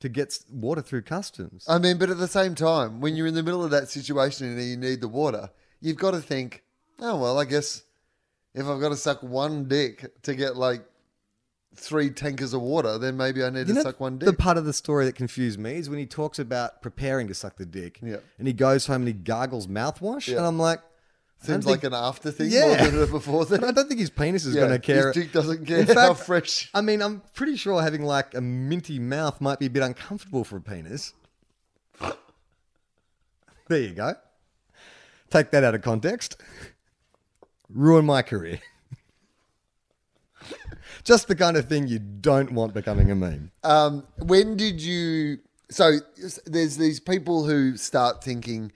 [0.00, 1.64] To get water through customs.
[1.68, 4.48] I mean, but at the same time, when you're in the middle of that situation
[4.48, 5.48] and you need the water,
[5.82, 6.62] you've got to think,
[7.00, 7.82] oh, well, I guess
[8.54, 10.82] if I've got to suck one dick to get like
[11.74, 14.26] three tankers of water, then maybe I need to know, suck one dick.
[14.26, 17.34] The part of the story that confused me is when he talks about preparing to
[17.34, 17.98] suck the dick.
[18.02, 18.16] Yeah.
[18.38, 20.28] And he goes home and he gargles mouthwash.
[20.28, 20.38] Yeah.
[20.38, 20.80] And I'm like,
[21.42, 22.66] I don't Seems like think- an after thing Yeah.
[22.82, 23.64] more than a before thing.
[23.64, 25.12] I don't think his penis is Yeah, going to care.
[25.12, 26.70] His dick doesn't care how fresh.
[26.72, 30.44] I mean, I'm pretty sure having like a minty mouth might be a bit uncomfortable
[30.44, 31.14] for a penis.
[33.68, 34.14] There you go.
[35.32, 36.36] Take that out of context.
[37.70, 38.60] Ruin my career.
[41.04, 43.50] Just the kind of thing you don't want becoming a meme.
[43.64, 45.38] Um, when did you?
[45.70, 46.00] So
[46.44, 48.72] there's these people who start thinking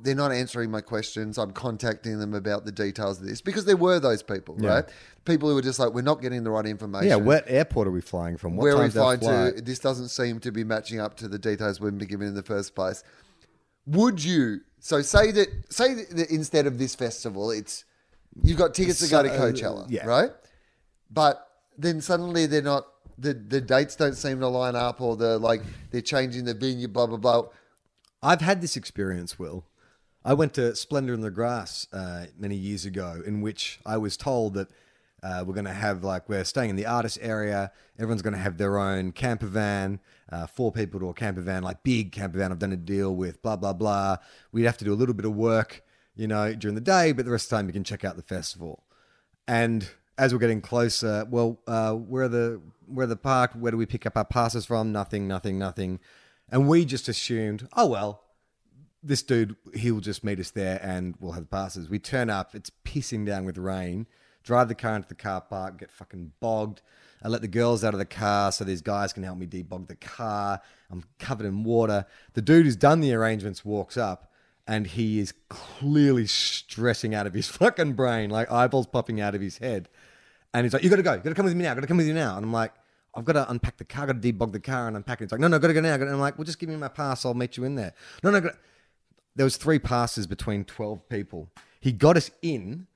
[0.00, 1.36] they're not answering my questions.
[1.36, 4.86] I'm contacting them about the details of this because there were those people, right?
[5.26, 7.10] People who were just like, we're not getting the right information.
[7.10, 8.56] Yeah, what airport are we flying from?
[8.56, 9.60] What Where are we flying to?
[9.62, 12.42] This doesn't seem to be matching up to the details we've been given in the
[12.42, 13.04] first place.
[13.86, 14.60] Would you?
[14.80, 17.84] So say that say that instead of this festival, it's
[18.42, 20.06] you've got tickets to go to So- uh, Coachella, yeah.
[20.06, 20.30] right?
[21.10, 22.86] But then suddenly they're not.
[23.18, 26.88] The, the dates don't seem to line up, or the like they're changing the venue,
[26.88, 27.42] blah blah blah.
[28.22, 29.64] I've had this experience, Will.
[30.24, 34.16] I went to Splendour in the Grass uh, many years ago, in which I was
[34.16, 34.68] told that
[35.22, 37.70] uh, we're going to have like we're staying in the artist area.
[37.98, 40.00] Everyone's going to have their own camper van,
[40.30, 42.50] uh, four people to a camper van, like big camper van.
[42.50, 44.16] I've done a deal with blah blah blah.
[44.50, 45.84] We'd have to do a little bit of work,
[46.16, 48.16] you know, during the day, but the rest of the time you can check out
[48.16, 48.84] the festival.
[49.46, 53.52] And as we're getting closer, well, uh, where the where the park?
[53.54, 54.92] Where do we pick up our passes from?
[54.92, 56.00] Nothing, nothing, nothing.
[56.50, 58.22] And we just assumed, oh well,
[59.02, 61.88] this dude, he'll just meet us there and we'll have passes.
[61.88, 64.06] We turn up, it's pissing down with rain,
[64.42, 66.82] drive the car into the car park, get fucking bogged.
[67.22, 69.86] I let the girls out of the car so these guys can help me debog
[69.86, 70.60] the car.
[70.90, 72.06] I'm covered in water.
[72.34, 74.32] The dude who's done the arrangements walks up
[74.66, 79.40] and he is clearly stressing out of his fucking brain, like eyeballs popping out of
[79.40, 79.88] his head.
[80.52, 82.06] And he's like, You gotta go, you gotta come with me now, gotta come with
[82.06, 82.36] you now.
[82.36, 82.72] And I'm like,
[83.14, 85.24] I've got to unpack the car, I've got to debug the car and unpack it.
[85.24, 85.94] It's like, no, no, gotta go now.
[85.94, 87.92] And I'm like, well, just give me my pass, I'll meet you in there.
[88.22, 88.40] No, no,
[89.36, 91.50] there was three passes between 12 people
[91.82, 92.86] he got us in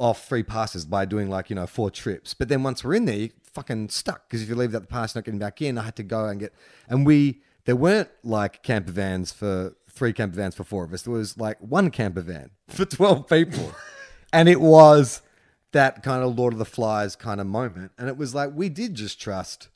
[0.00, 2.34] off free passes by doing like you know four trips.
[2.34, 4.86] But then once we're in there you're fucking stuck because if you leave that the
[4.86, 6.54] pass not getting back in i had to go and get
[6.88, 11.02] and we there weren't like camper vans for three camper vans for four of us.
[11.02, 13.72] There was like one camper van for 12 people.
[14.32, 15.22] And it was
[15.72, 17.92] that kind of lord of the flies kind of moment.
[17.98, 19.68] And it was like we did just trust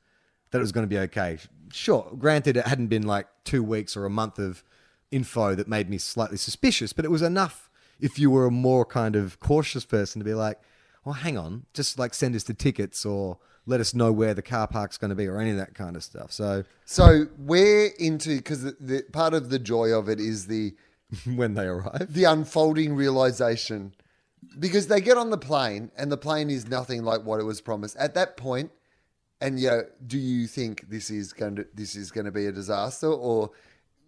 [0.51, 1.39] that it was going to be okay.
[1.73, 4.63] Sure, granted, it hadn't been like two weeks or a month of
[5.11, 7.69] info that made me slightly suspicious, but it was enough
[8.05, 10.61] if you were a more kind of cautious person to be like,
[11.07, 14.43] well, hang on, just like send us the tickets or let us know where the
[14.43, 16.31] car park's going to be or any of that kind of stuff.
[16.31, 20.75] So So we're into because the, the part of the joy of it is the
[21.35, 23.95] when they arrive, the unfolding realization.
[24.59, 27.63] Because they get on the plane and the plane is nothing like what it was
[27.63, 27.97] promised.
[27.97, 28.71] At that point
[29.41, 32.47] and you know do you think this is going to this is going to be
[32.47, 33.51] a disaster or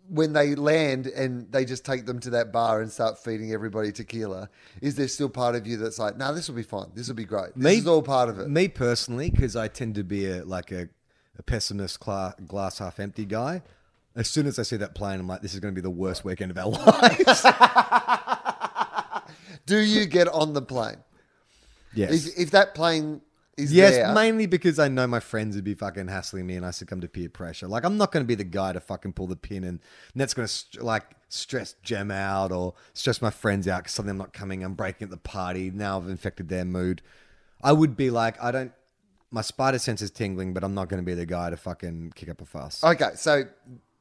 [0.08, 3.90] when they land and they just take them to that bar and start feeding everybody
[3.90, 4.48] tequila
[4.80, 7.14] is there still part of you that's like no this will be fine this will
[7.14, 10.04] be great this Me- is all part of it Me personally, because I tend to
[10.04, 10.88] be a like a,
[11.38, 13.62] a pessimist, cla- glass half empty guy.
[14.14, 15.90] As soon as I see that plane, I'm like, this is going to be the
[15.90, 17.42] worst weekend of our lives.
[19.66, 20.96] do you get on the plane
[21.92, 22.26] yes.
[22.26, 23.20] if, if that plane
[23.56, 26.66] is Yes, there mainly because I know my friends would be fucking hassling me, and
[26.66, 27.66] I succumb to peer pressure.
[27.66, 29.80] Like I'm not going to be the guy to fucking pull the pin, and
[30.14, 34.10] that's going to st- like stress Gem out or stress my friends out because suddenly
[34.12, 34.62] I'm not coming.
[34.62, 35.70] I'm breaking at the party.
[35.70, 37.02] Now I've infected their mood.
[37.62, 38.72] I would be like, I don't.
[39.30, 42.12] My spider sense is tingling, but I'm not going to be the guy to fucking
[42.14, 42.84] kick up a fuss.
[42.84, 43.44] Okay, so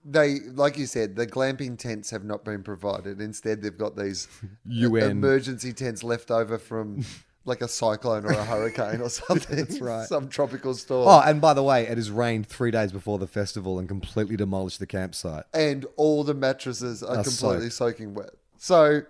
[0.05, 3.19] they, like you said, the glamping tents have not been provided.
[3.19, 4.27] Instead, they've got these
[4.65, 5.11] UN.
[5.11, 7.03] emergency tents left over from
[7.45, 9.55] like a cyclone or a hurricane or something.
[9.55, 10.07] That's right.
[10.07, 11.07] Some tropical storm.
[11.07, 14.35] Oh, and by the way, it has rained three days before the festival and completely
[14.35, 15.45] demolished the campsite.
[15.53, 18.31] and all the mattresses are Are completely soaking wet.
[18.57, 19.01] So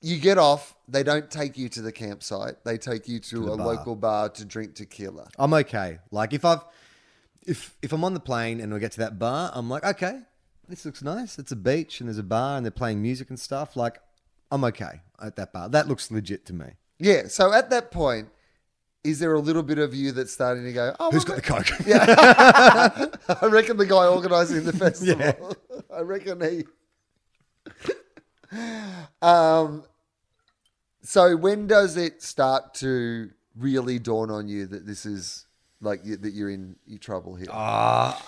[0.00, 0.74] you get off.
[0.88, 2.64] They don't take you to the campsite.
[2.64, 3.66] They take you to, the a bar.
[3.66, 5.28] local bar to drink tequila.
[5.38, 5.98] I'm okay.
[6.10, 6.64] Like if I've
[7.46, 10.20] if if I'm on the plane and we get to that bar, I'm like, okay,
[10.68, 11.38] this looks nice.
[11.38, 13.76] It's a beach and there's a bar and they're playing music and stuff.
[13.76, 13.98] Like,
[14.50, 15.68] I'm okay at that bar.
[15.68, 16.66] That looks legit to me.
[16.98, 17.28] Yeah.
[17.28, 18.28] So at that point,
[19.04, 21.42] is there a little bit of you that's starting to go, oh, Who's got the
[21.42, 21.66] coke?
[23.42, 25.56] I reckon the guy organising the festival.
[25.94, 26.64] I reckon he.
[29.22, 29.84] um.
[31.02, 35.46] So when does it start to really dawn on you that this is
[35.80, 37.46] like you, that you're in you trouble here?
[37.50, 38.20] Ah,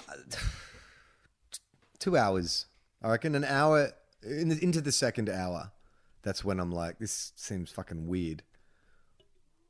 [1.99, 2.67] two hours.
[3.03, 3.93] I reckon an hour
[4.23, 5.73] in the, into the second hour.
[6.23, 8.43] That's when I'm like, this seems fucking weird.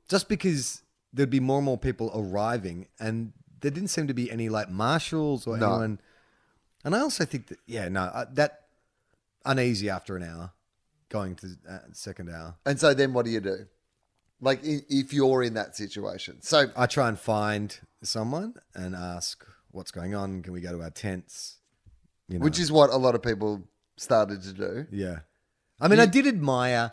[0.08, 0.82] Just because
[1.12, 4.70] there'd be more and more people arriving, and there didn't seem to be any like
[4.70, 5.66] marshals or No.
[5.72, 6.00] anyone.
[6.84, 8.66] And I also think that yeah, no, uh, that
[9.44, 10.52] uneasy after an hour,
[11.08, 12.56] going to uh, second hour.
[12.64, 13.66] And so then what do you do?
[14.40, 16.40] Like i- if you're in that situation.
[16.42, 20.42] So I try and find someone and ask what's going on.
[20.42, 21.56] Can we go to our tents?
[22.28, 22.44] You know.
[22.44, 23.62] which is what a lot of people
[23.96, 24.86] started to do.
[24.92, 25.20] Yeah.
[25.80, 26.92] I mean, I did admire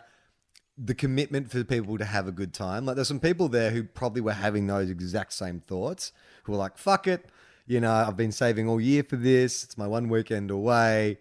[0.78, 2.84] the commitment for people to have a good time.
[2.84, 6.12] Like, there's some people there who probably were having those exact same thoughts,
[6.44, 7.26] who were like, fuck it.
[7.66, 9.64] You know, I've been saving all year for this.
[9.64, 11.18] It's my one weekend away.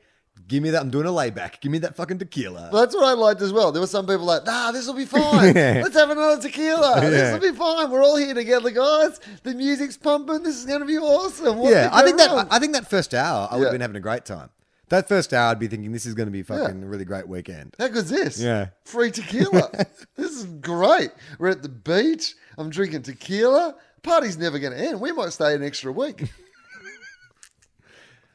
[0.49, 0.81] Give me that.
[0.81, 1.61] I'm doing a layback.
[1.61, 2.69] Give me that fucking tequila.
[2.71, 3.71] Well, that's what I liked as well.
[3.71, 5.55] There were some people like, nah, this will be fine.
[5.55, 5.79] Yeah.
[5.81, 7.01] Let's have another tequila.
[7.01, 7.09] Yeah.
[7.09, 7.89] This will be fine.
[7.89, 9.19] We're all here together, guys.
[9.43, 10.43] The music's pumping.
[10.43, 11.57] This is going to be awesome.
[11.57, 12.47] What yeah, I think that?
[12.51, 13.65] I think that first hour I would Yeah.
[13.67, 14.49] have been having a great time.
[14.89, 17.27] That first hour, I'd be thinking this is going to be fucking a really great
[17.27, 17.75] weekend.
[17.79, 18.39] How good's this?
[18.39, 18.67] Yeah.
[18.83, 19.69] Free tequila.
[20.15, 21.09] this is great.
[21.39, 22.35] We're at the beach.
[22.57, 23.75] I'm drinking tequila.
[24.03, 25.01] Party's never going to end.
[25.01, 26.25] We might stay an extra week.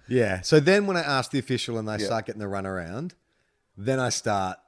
[0.09, 0.41] Yeah.
[0.41, 2.07] So then when I ask the official and they Yeah.
[2.07, 3.15] start getting the run around,
[3.77, 4.59] then I start.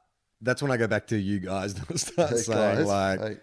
[0.40, 3.20] That's when I go back to you guys and I start Hey, saying guys, like,
[3.20, 3.36] hey.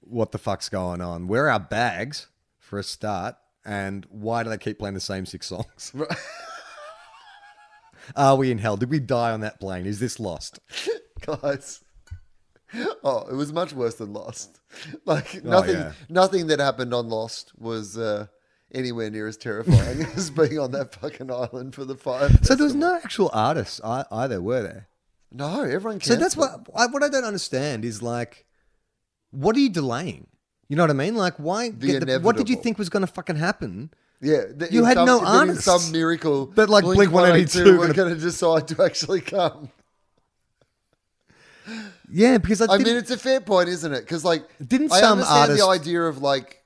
[0.00, 1.26] "What the fuck's going on?
[1.28, 2.28] Where are our bags
[2.58, 3.36] for a start?
[3.62, 5.92] And why do they keep playing the same six songs?
[8.16, 8.76] Are we in hell?
[8.76, 9.86] Did we die on that plane?
[9.86, 10.58] Is this lost?
[11.26, 11.82] guys.
[13.04, 14.58] Oh, it was much worse than Lost.
[15.04, 15.92] Like nothing, Oh, yeah.
[16.08, 18.26] nothing that happened on Lost was uh,
[18.74, 22.28] anywhere near as terrifying as being on that fucking island for the fire.
[22.42, 24.88] So there was no actual artists either, were there?
[25.30, 26.00] no, everyone.
[26.00, 28.44] So that's what I, what I don't understand is like,
[29.30, 30.26] what are you delaying?
[30.68, 31.14] You know what I mean?
[31.14, 31.70] Like, why?
[31.70, 33.90] The get the- what did you think was going to fucking happen?
[34.24, 35.64] Yeah, th- You had some, no in artists.
[35.64, 39.70] Some miracle But, like, Blink-182 were gonna- going to decide to actually come.
[42.10, 44.00] Yeah, because I, I didn't- mean, it's a fair point, isn't it?
[44.00, 46.62] Because like, Didn't I some understand artists- the idea of like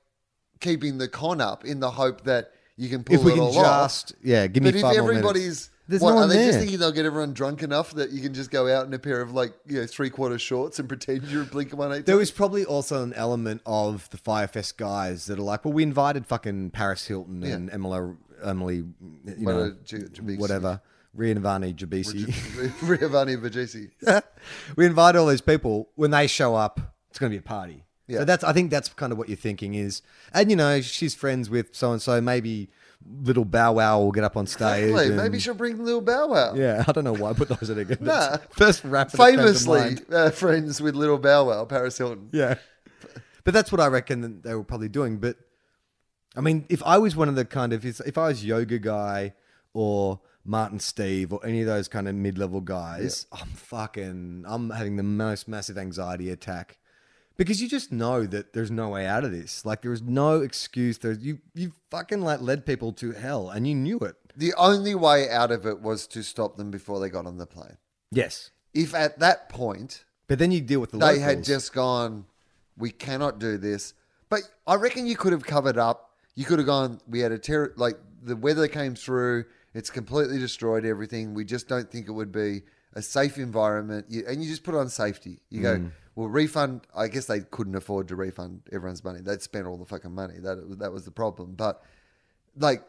[0.61, 3.43] keeping the con up in the hope that you can pull if we it can
[3.45, 3.91] all off.
[3.91, 5.19] just yeah, give me But if five more minutes.
[5.19, 8.21] everybody's There's what, no are they just thinking they'll get everyone drunk enough that you
[8.21, 10.87] can just go out in a pair of like you know three quarter shorts and
[10.89, 12.05] pretend you're a Blink One Eight?
[12.05, 15.73] There was probably also an element of the Fyre Fest guys that are like, well,
[15.73, 18.15] we invited fucking Paris Hilton and Emily,
[18.45, 18.85] Emily, you
[19.39, 20.39] What know, J- Jabisi.
[20.39, 20.83] whatever,
[21.17, 22.27] Rianvani Jabisi.
[22.81, 23.37] Riavani
[24.05, 24.23] Vajisi.
[24.77, 25.89] we invite all these people.
[25.95, 27.85] When they show up, it's going to be a party.
[28.07, 28.19] Yeah.
[28.19, 30.03] So that's I think that's kind of what you're thinking is,
[30.35, 32.21] and you know, she's friends with so and so.
[32.21, 32.69] Maybe
[33.07, 34.85] little Bow Wow will get up on stage.
[34.91, 35.07] Exactly.
[35.09, 36.55] and- Maybe she'll bring little Bow Wow.
[36.55, 37.99] Yeah, I don't know why I put those in again.
[38.03, 38.31] Nah.
[38.37, 40.05] That's First rap that came to Famously mind.
[40.13, 42.29] uh, friends with Little Bow Wow, Paris Hilton.
[42.33, 42.57] Yeah.
[43.45, 45.19] But that's what I reckon that they were probably doing.
[45.19, 45.37] But
[46.37, 48.79] I mean, if I was one of the kind of if if I was yoga
[48.79, 49.33] guy
[49.73, 54.71] or Martin Steve or any of those kind of mid level guys, I'm fucking I'm
[54.71, 56.79] having the most massive anxiety attack.
[57.39, 59.65] Because you just know that there's no way out of this.
[59.65, 60.99] Like there is no excuse.
[61.03, 64.17] You you fucking like led people to hell and you knew it.
[64.37, 67.47] The only way out of it was to stop them before they got on the
[67.47, 67.79] plane.
[68.11, 68.51] Yes.
[68.75, 71.25] If at that point But then you deal with the they locals.
[71.25, 72.27] had just gone,
[72.77, 73.95] we cannot do this.
[74.29, 76.11] But I reckon you could have covered up.
[76.35, 80.39] You could have gone, we had a terror, like the weather came through, it's completely
[80.39, 81.35] destroyed everything.
[81.35, 82.63] We just don't think it would be
[82.95, 84.07] a safe environment.
[84.09, 85.41] You, and you just put on safety.
[85.51, 85.91] You go, mm.
[86.19, 86.81] Well, refund.
[86.97, 89.21] I guess they couldn't afford to refund everyone's money.
[89.21, 90.41] They'd spent all the fucking money.
[90.41, 91.55] That, that was the problem.
[91.55, 91.81] But
[92.57, 92.83] like,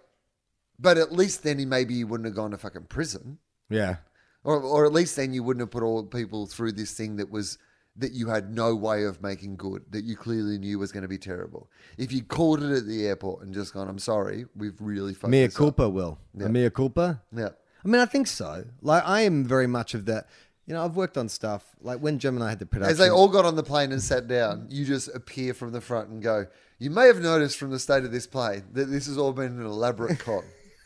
[0.79, 3.37] but at least then he maybe you wouldn't have gone to fucking prison.
[3.69, 3.97] Yeah.
[4.43, 7.29] Or, or at least then you wouldn't have put all people through this thing that
[7.29, 7.59] was
[7.97, 11.07] that you had no way of making good, that you clearly knew was going to
[11.07, 11.69] be terrible.
[11.99, 15.29] If you called it at the airport and just gone, "I'm sorry, we've really fucked
[15.29, 16.17] Mea this up." culpa, Will.
[16.41, 17.21] A mea culpa?
[17.31, 17.49] Yeah,
[17.83, 18.65] I mean, I think so.
[18.81, 20.27] Like, I am very much of that.
[20.69, 22.91] You know, I've worked on stuff like when Jim and I had the production.
[22.91, 25.81] as they all got on the plane and sat down, you just appear from the
[25.81, 26.45] front and go.
[26.77, 29.59] You may have noticed from the state of this plane that this has all been
[29.59, 30.43] an elaborate con.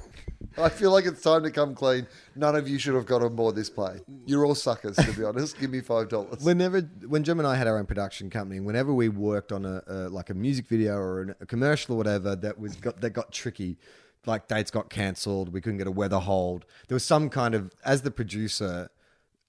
[0.57, 2.07] I feel like it's time to come clean.
[2.33, 3.99] None of you should have got on board this plane.
[4.25, 5.59] You're all suckers, to be honest.
[5.59, 6.41] Give me five dollars.
[6.41, 9.83] Whenever, when Jim and I had our own production company, whenever we worked on a,
[9.85, 13.33] a like a music video or a commercial or whatever that was got that got
[13.33, 13.77] tricky,
[14.25, 16.63] like dates got cancelled, we couldn't get a weather hold.
[16.87, 18.89] There was some kind of as the producer,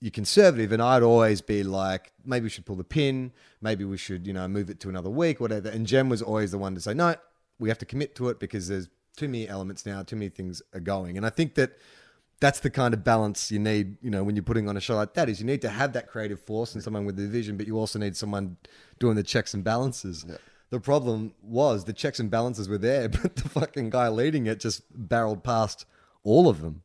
[0.05, 3.33] you're conservative, and I'd always be like, maybe we should pull the pin,
[3.63, 5.71] maybe we should, you know, move it to another week, whatever.
[5.71, 7.17] And Jem was always the one to say, no,
[7.59, 10.61] we have to commit to it because there's too many elements now, too many things
[10.75, 11.17] are going.
[11.17, 11.79] And I think that
[12.39, 14.95] that's the kind of balance you need, you know, when you're putting on a show
[14.95, 17.57] like that is you need to have that creative force and someone with the vision,
[17.57, 18.59] but you also need someone
[18.99, 20.27] doing the checks and balances.
[20.69, 24.61] The problem was the checks and balances were there, but the fucking guy leading it
[24.61, 25.87] just barreled past
[26.25, 26.83] all of them.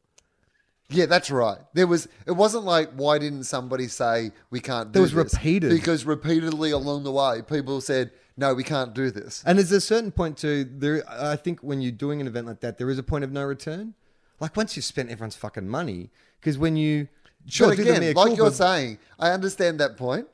[0.89, 1.59] Yeah, that's right.
[1.73, 2.07] There was.
[2.25, 5.33] It wasn't like why didn't somebody say we can't do There was this?
[5.35, 5.69] repeated.
[5.69, 9.43] because repeatedly along the way people said no, we can't do this.
[9.45, 10.63] And there's a certain point too.
[10.63, 11.03] there.
[11.09, 13.43] I think when you're doing an event like that, there is a point of no
[13.43, 13.93] return.
[14.39, 16.09] Like once you've spent everyone's fucking money,
[16.39, 17.09] because when you
[17.45, 20.27] sure but do the again, mea like you're saying, I understand that point,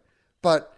[0.44, 0.75] but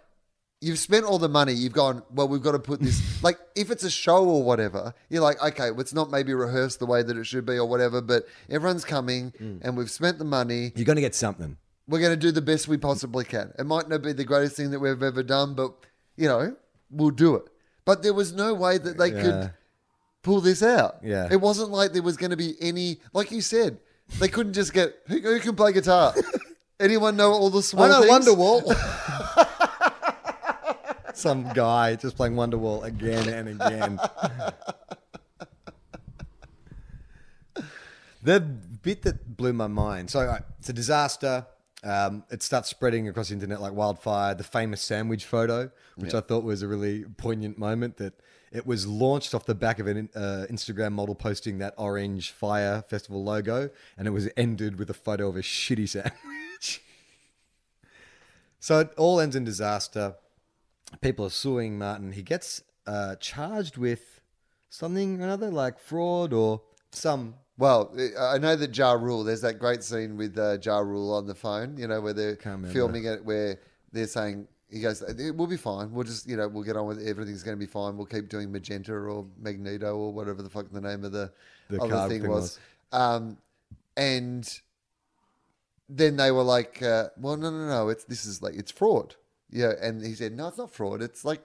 [0.60, 1.52] you've spent all the money.
[1.52, 2.28] You've gone well.
[2.28, 3.22] We've got to put this.
[3.22, 6.78] like if it's a show or whatever, you're like, okay, well, it's not maybe rehearsed
[6.78, 8.00] the way that it should be or whatever.
[8.00, 9.60] But everyone's coming, Mm.
[9.62, 10.72] and we've spent the money.
[10.74, 11.56] you're going to get something.
[11.86, 13.52] we're going to do the best we possibly can.
[13.58, 15.72] It might not be the greatest thing that we've ever done, but
[16.16, 16.56] you know,
[16.90, 17.44] we'll do it.
[17.84, 19.22] But there was no way that they Yeah.
[19.22, 19.50] could
[20.22, 20.96] pull this out.
[21.02, 21.28] Yeah.
[21.30, 23.78] It wasn't like there was going to be any, like you said,
[24.18, 26.14] They couldn't just get who, who can play guitar.
[26.80, 28.26] Anyone know all the small I know things?
[28.26, 28.62] Wonderwall.
[31.18, 33.98] Some guy just playing Wonderwall again and again.
[38.22, 40.10] the bit that blew my mind.
[40.10, 41.44] So uh, it's a disaster.
[41.82, 44.36] Um, it starts spreading across the internet like wildfire.
[44.36, 48.14] The famous sandwich photo, which I thought was a really poignant moment, that
[48.52, 52.84] it was launched off the back of an uh, Instagram model posting that orange Fyre
[52.88, 56.82] Festival logo, and it was ended with a photo of a shitty sandwich.
[58.60, 60.16] So it all ends in disaster.
[61.00, 62.12] People are suing Martin.
[62.12, 64.20] He gets uh, charged with
[64.70, 67.34] something or another, like fraud or some.
[67.56, 69.24] Well, I know that Ja Rule.
[69.24, 71.76] There's that great scene with uh, Ja Rule on the phone.
[71.76, 72.36] You know where they're
[72.72, 73.58] filming it, where
[73.92, 75.02] they're saying he goes,
[75.34, 75.92] "We'll be fine.
[75.92, 77.08] We'll just you know we'll get on with it.
[77.08, 77.96] Everything's going to be fine.
[77.96, 81.32] We'll keep doing Magenta or Magneto or whatever the fuck the name of the,
[81.68, 82.58] The other thing, thing was."
[82.92, 83.38] Um,
[83.96, 84.48] and
[85.88, 87.88] then they were like, uh, "Well, no, no, no.
[87.88, 89.16] It's this is like it's fraud."
[89.50, 91.02] Yeah, and he said, "No, it's not fraud.
[91.02, 91.42] It's like."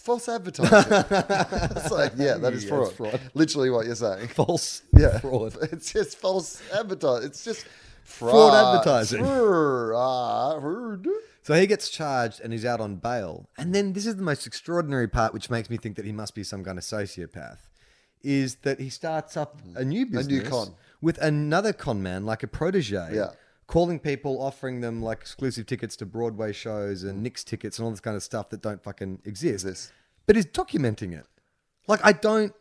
[0.00, 0.70] False advertising.
[1.76, 2.86] it's like, yeah, that is Yeah, fraud.
[2.86, 3.20] it's fraud.
[3.34, 4.28] Literally what you're saying.
[4.28, 5.56] False Yeah, fraud.
[5.72, 7.26] It's just false advertising.
[7.26, 7.66] It's just
[8.04, 9.24] Fraud advertising.
[9.24, 11.06] Fraud.
[11.42, 13.48] So he gets charged and he's out on bail.
[13.58, 16.34] And then this is the most extraordinary part, which makes me think that he must
[16.34, 17.58] be some kind of sociopath,
[18.22, 20.74] is that he starts up a new business con.
[21.00, 23.08] with another con man, like a protege.
[23.14, 23.30] Yeah.
[23.68, 27.92] Calling people, offering them like exclusive tickets to Broadway shows and Knicks tickets and all
[27.92, 29.64] this kind of stuff that don't fucking exist.
[29.64, 29.92] Exist.
[30.26, 31.26] But he's documenting it.
[31.86, 32.52] Like I don't.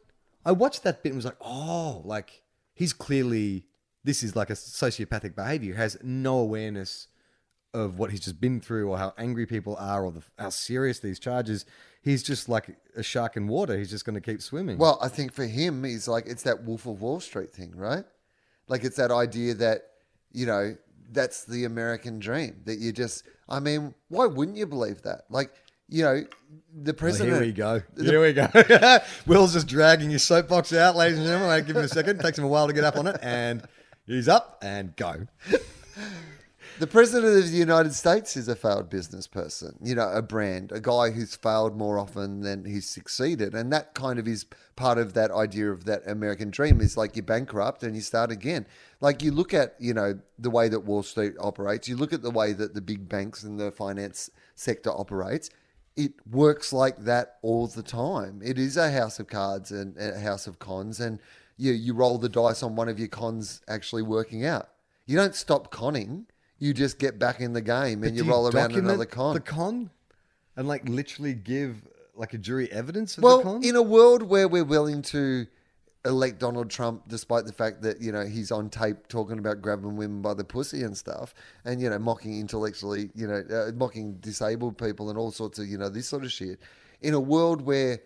[0.45, 2.43] I watched that bit and was like, oh, like
[2.75, 3.65] he's clearly
[4.03, 5.73] this is like a sociopathic behavior.
[5.73, 7.07] He has no awareness
[7.73, 10.99] of what he's just been through or how angry people are or the, how serious
[10.99, 11.65] these charges.
[12.01, 13.77] He's just like a shark in water.
[13.77, 14.77] He's just going to keep swimming.
[14.77, 18.05] Well, I think for him, he's like, it's that Wolf of Wall Street thing, right?
[18.69, 19.81] Like, it's that idea that,
[20.31, 20.77] you know,
[21.11, 22.61] that's the American dream.
[22.65, 25.21] That you just, I mean, why wouldn't you believe that?
[25.29, 25.51] Like,
[25.89, 26.15] you know,
[26.73, 27.35] the Well, president.
[27.37, 27.81] here we go.
[27.95, 28.99] the- Here we go.
[29.25, 31.49] Wil's just dragging his soapbox out, ladies and gentlemen.
[31.49, 32.19] Wait, give him a second.
[32.19, 33.63] Takes him a while to get up on it, and
[34.05, 35.27] he's up and go.
[36.79, 40.71] The president of the United States is a failed business person, you know, a brand,
[40.71, 43.55] a guy who's failed more often than he's succeeded.
[43.55, 47.15] And that kind of is part of that idea of that American dream is like
[47.15, 48.67] you're bankrupt and you start again.
[49.01, 52.21] Like you look at, you know, the way that Wall Street operates, you look at
[52.21, 55.49] the way that the big banks and the finance sector operates.
[55.95, 58.39] It works like that all the time.
[58.45, 61.19] It is a house of cards and a house of cons, and
[61.57, 64.69] you you roll the dice on one of your cons actually working out.
[65.07, 66.27] You don't stop conning.
[66.59, 69.33] You just get back in the game and you Do roll around another con.
[69.33, 69.89] The con,
[70.55, 73.63] and like literally give like a jury evidence of well, the con.
[73.63, 75.45] in a world where we're willing to
[76.07, 79.95] elect Donald Trump, despite the fact that you know he's on tape talking about grabbing
[79.95, 81.33] women by the pussy and stuff,
[81.65, 85.67] and you know mocking intellectually, you know, uh, mocking disabled people and all sorts of
[85.67, 86.59] you know this sort of shit.
[87.01, 87.99] In a world where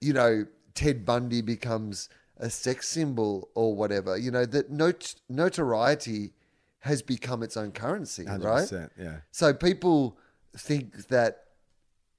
[0.00, 6.32] you know Ted Bundy becomes a sex symbol or whatever, you know that not- notoriety
[6.80, 8.40] has become its own currency, right?
[8.40, 9.16] 100%, yeah.
[9.30, 10.18] So people
[10.56, 11.44] think that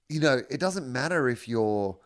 [0.10, 1.98] you know it doesn't matter if you're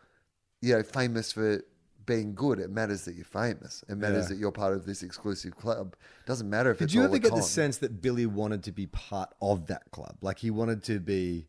[0.60, 1.62] you know famous for
[2.06, 2.58] being good.
[2.58, 3.82] It matters that you're famous.
[3.88, 4.28] It matters Yeah.
[4.30, 5.96] that you're part of this exclusive club.
[6.20, 6.88] It doesn't matter if it's a club.
[6.88, 7.38] Did you ever get con.
[7.38, 10.16] the sense that Billy wanted to be part of that club?
[10.20, 11.48] Like he wanted to be,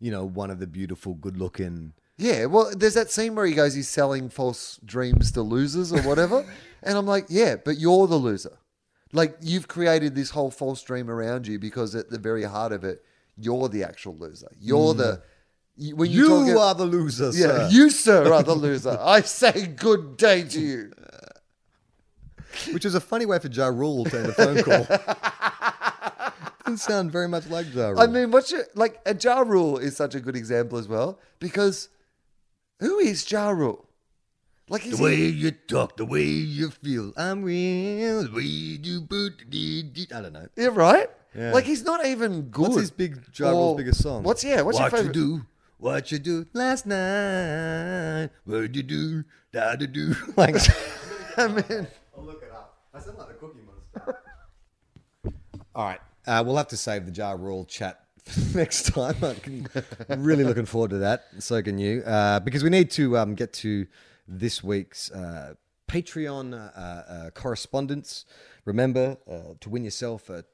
[0.00, 1.92] you know, one of the beautiful, good-looking.
[2.16, 6.02] Yeah, well, there's that scene where he goes, he's selling false dreams to losers or
[6.02, 6.44] whatever.
[6.82, 8.58] and I'm like, yeah, but you're the loser.
[9.14, 12.84] Like, you've created this whole false dream around you because at the very heart of
[12.84, 13.02] it,
[13.36, 14.48] you're the actual loser.
[14.60, 15.04] You're the.
[15.04, 15.20] Mm.
[15.76, 17.68] you- When you, You talk are the loser, Yeah, sir.
[17.70, 18.98] you, sir, are the loser.
[19.00, 20.92] I say good day to you.
[22.72, 24.84] Which is a funny way for Ja Rule to end a phone call.
[26.64, 28.00] Doesn't sound very much like Ja Rule.
[28.00, 28.64] I mean, what's your.
[28.74, 31.88] Like, a Ja Rule is such a good example as well because
[32.80, 33.83] who is Ja Rule?
[34.68, 38.22] Like, the way you talk, the way you feel, I'm real.
[38.24, 39.84] The way you put the
[40.14, 40.48] I don't know.
[40.56, 41.10] yeah, right?
[41.34, 41.52] Yeah.
[41.52, 42.62] Like, he's not even good.
[42.62, 44.22] What's his big Ja Rule's Or- biggest song?
[44.22, 45.16] What's, yeah, what's what your favorite?
[45.16, 45.46] you do?
[45.78, 48.30] What you do last night?
[48.46, 49.24] What you do?
[49.52, 50.14] Da da do.
[50.36, 50.56] Like,
[51.36, 51.86] I mean,
[52.16, 52.78] I'll look it up.
[52.94, 54.18] I sound like the Cookie Monster.
[55.74, 59.16] All right, uh, we'll have to save the Ja Rule chat for next time.
[60.08, 61.24] I'm really looking forward to that.
[61.40, 63.86] So can you, uh, because we need to um, get to
[64.26, 65.54] this week's uh,
[65.88, 68.24] Patreon uh, uh, correspondence.
[68.64, 70.44] Remember uh, to win yourself a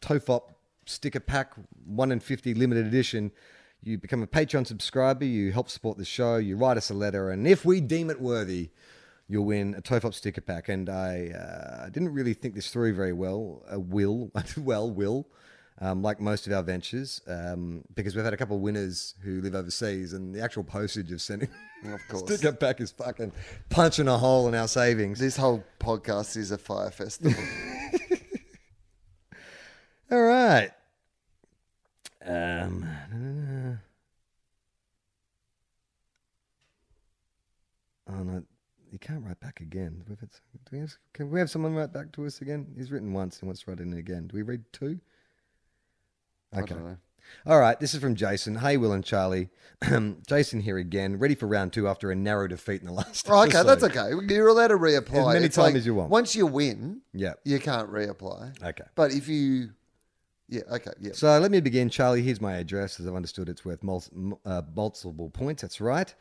[0.00, 0.54] Tofop
[0.86, 1.52] sticker pack,
[1.86, 3.32] one in fifty limited edition.
[3.82, 5.24] You become a Patreon subscriber.
[5.24, 6.36] You help support the show.
[6.36, 8.70] You write us a letter, and if we deem it worthy,
[9.28, 10.68] you'll win a Tofop sticker pack.
[10.68, 13.62] And I uh, didn't really think this through very well.
[13.72, 15.26] Uh, will, well, will,
[15.80, 19.40] um, like most of our ventures, um, because we've had a couple of winners who
[19.40, 21.48] live overseas, and the actual postage of sending
[21.84, 22.22] Of course.
[22.34, 23.32] sticker back is fucking
[23.70, 25.18] punching a hole in our savings.
[25.18, 27.42] This whole podcast is a Fyre Festival.
[30.10, 30.70] All right.
[32.24, 32.86] Um.
[38.06, 38.42] Oh no,
[38.90, 40.02] you can't write back again.
[40.08, 42.66] Had, do we have, can we have someone write back to us again?
[42.76, 44.26] He's written once and wants to write in again.
[44.26, 45.00] Do we read two?
[46.54, 46.96] Know.
[47.46, 48.56] All right, this is from Jason.
[48.56, 49.50] Hey, Wil and Charlie.
[50.26, 53.26] Jason here again, ready for round two after a narrow defeat in the last.
[53.28, 53.64] Oh, okay, episode.
[53.80, 54.34] that's okay.
[54.34, 56.10] You're allowed to reapply As many times like, as you want.
[56.10, 57.34] Once you win, Yeah.
[57.44, 58.62] you can't reapply.
[58.62, 58.84] Okay.
[58.94, 59.70] But if you,
[60.48, 61.12] yeah, okay, yeah.
[61.12, 62.22] So let me begin, Charlie.
[62.22, 62.98] Here's my address.
[62.98, 65.60] As I've understood, it's worth mul- uh, multiple points.
[65.62, 66.14] That's right.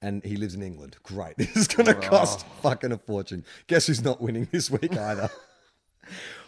[0.00, 0.96] And he lives in England.
[1.02, 1.34] Great.
[1.36, 3.44] This is going to cost fucking a fortune.
[3.66, 5.28] Guess who's not winning this week either?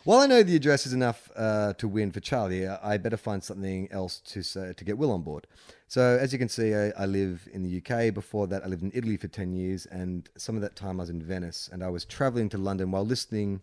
[0.04, 3.16] While I know the address is enough uh, to win for Charlie, uh, I better
[3.16, 5.46] find something else to say, to get Wil on board.
[5.86, 8.12] So, as you can see, I, I live in the UK.
[8.12, 11.04] Before that, I lived in Italy for 10 years, and some of that time I
[11.04, 13.60] was in Venice, and I was traveling to London while listening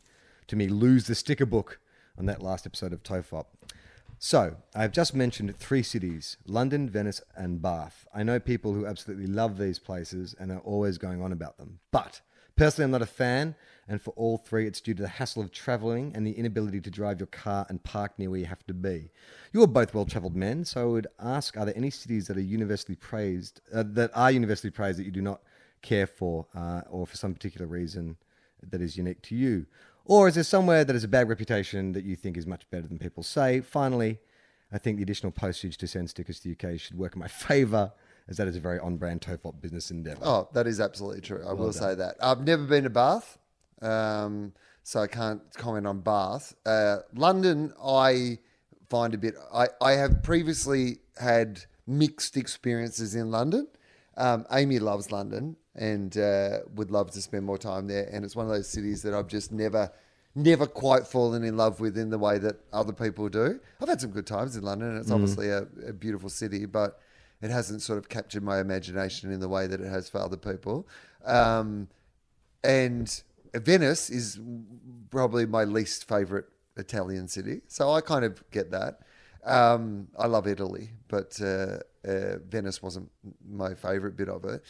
[0.47, 1.81] to me lose the sticker book
[2.17, 3.47] on that last episode of Tofop.
[4.17, 8.07] So, I've just mentioned three cities London, Venice, and Bath.
[8.15, 11.79] I know people who absolutely love these places and are always going on about them.
[11.91, 12.21] But
[12.59, 13.55] personally, I'm not a fan,
[13.87, 16.91] and for all three, it's due to the hassle of traveling and the inability to
[16.91, 19.11] drive your car and park near where you have to be.
[19.53, 22.35] You are both well traveled men, so I would ask are there any cities that
[22.35, 25.41] are universally praised, uh, that are universally praised that you do not
[25.81, 28.17] care for, uh, or for some particular reason
[28.61, 29.65] that is unique to you?
[30.03, 32.87] Or is there somewhere that has a bad reputation that you think is much better
[32.87, 33.61] than people say?
[33.61, 34.19] Finally,
[34.69, 37.27] I think the additional postage to send stickers to the UK should work in my
[37.47, 37.93] favour,
[38.29, 40.21] as that is a very on brand Tofop business endeavour.
[40.23, 41.43] Oh, that is absolutely true.
[41.47, 42.15] I will say that.
[42.21, 43.37] I've never been to Bath,
[43.81, 44.53] um,
[44.83, 46.53] so I can't comment on Bath.
[46.65, 48.37] Uh, London, I
[48.89, 49.35] find a bit.
[49.53, 53.67] I, I have previously had mixed experiences in London.
[54.15, 58.09] Um, Amy loves London and uh, would love to spend more time there.
[58.11, 59.91] And it's one of those cities that I've just never,
[60.35, 63.59] never quite fallen in love with in the way that other people do.
[63.81, 66.99] I've had some good times in London, and it's obviously a, a beautiful city, but
[67.41, 70.37] it hasn't sort of captured my imagination in the way that it has for other
[70.37, 70.87] people.
[71.25, 71.87] Um,
[72.63, 73.21] and
[73.53, 74.39] Venice is
[75.09, 76.45] probably my least favorite
[76.77, 78.99] Italian city, so I kind of get that.
[79.43, 81.77] Um, I love Italy, but uh,
[82.07, 83.09] uh, Venice wasn't
[83.49, 84.63] my favorite bit of it.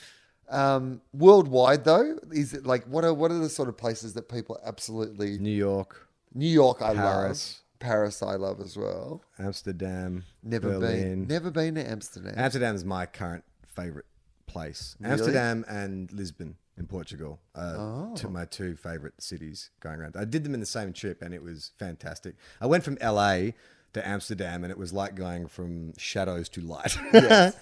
[0.50, 4.30] Um, worldwide, though, is it like what are what are the sort of places that
[4.30, 5.38] people absolutely?
[5.38, 7.60] New York, New York, I Paris.
[7.60, 7.69] love.
[7.80, 9.22] Paris, I love as well.
[9.38, 11.26] Amsterdam, Never Berlin.
[11.26, 12.34] been, never been to Amsterdam.
[12.38, 14.06] Amsterdam is my current favourite
[14.48, 14.96] place.
[15.00, 15.14] Really?
[15.14, 18.14] Amsterdam and Lisbon in Portugal are Oh.
[18.16, 20.16] two, my two favourite cities going around.
[20.18, 22.36] I did them in the same trip and it was fantastic.
[22.60, 23.52] I went from LA
[23.94, 26.98] to Amsterdam and it was like going from shadows to light.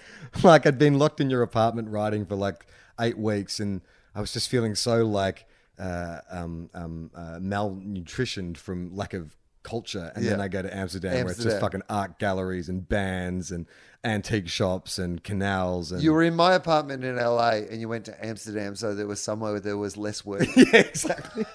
[0.43, 2.65] like I'd been locked in your apartment writing for like
[2.99, 3.81] eight weeks and
[4.15, 5.45] I was just feeling so like
[5.79, 9.36] uh, um, um, uh, malnutritioned from lack of
[9.67, 10.13] culture.
[10.15, 13.67] And then I go to Amsterdam, where it's just fucking art galleries and bands and
[14.03, 18.05] antique shops and canals and You were in my apartment in LA and you went
[18.05, 20.47] to Amsterdam, so there was somewhere where there was less work.
[20.55, 21.45] yeah, exactly.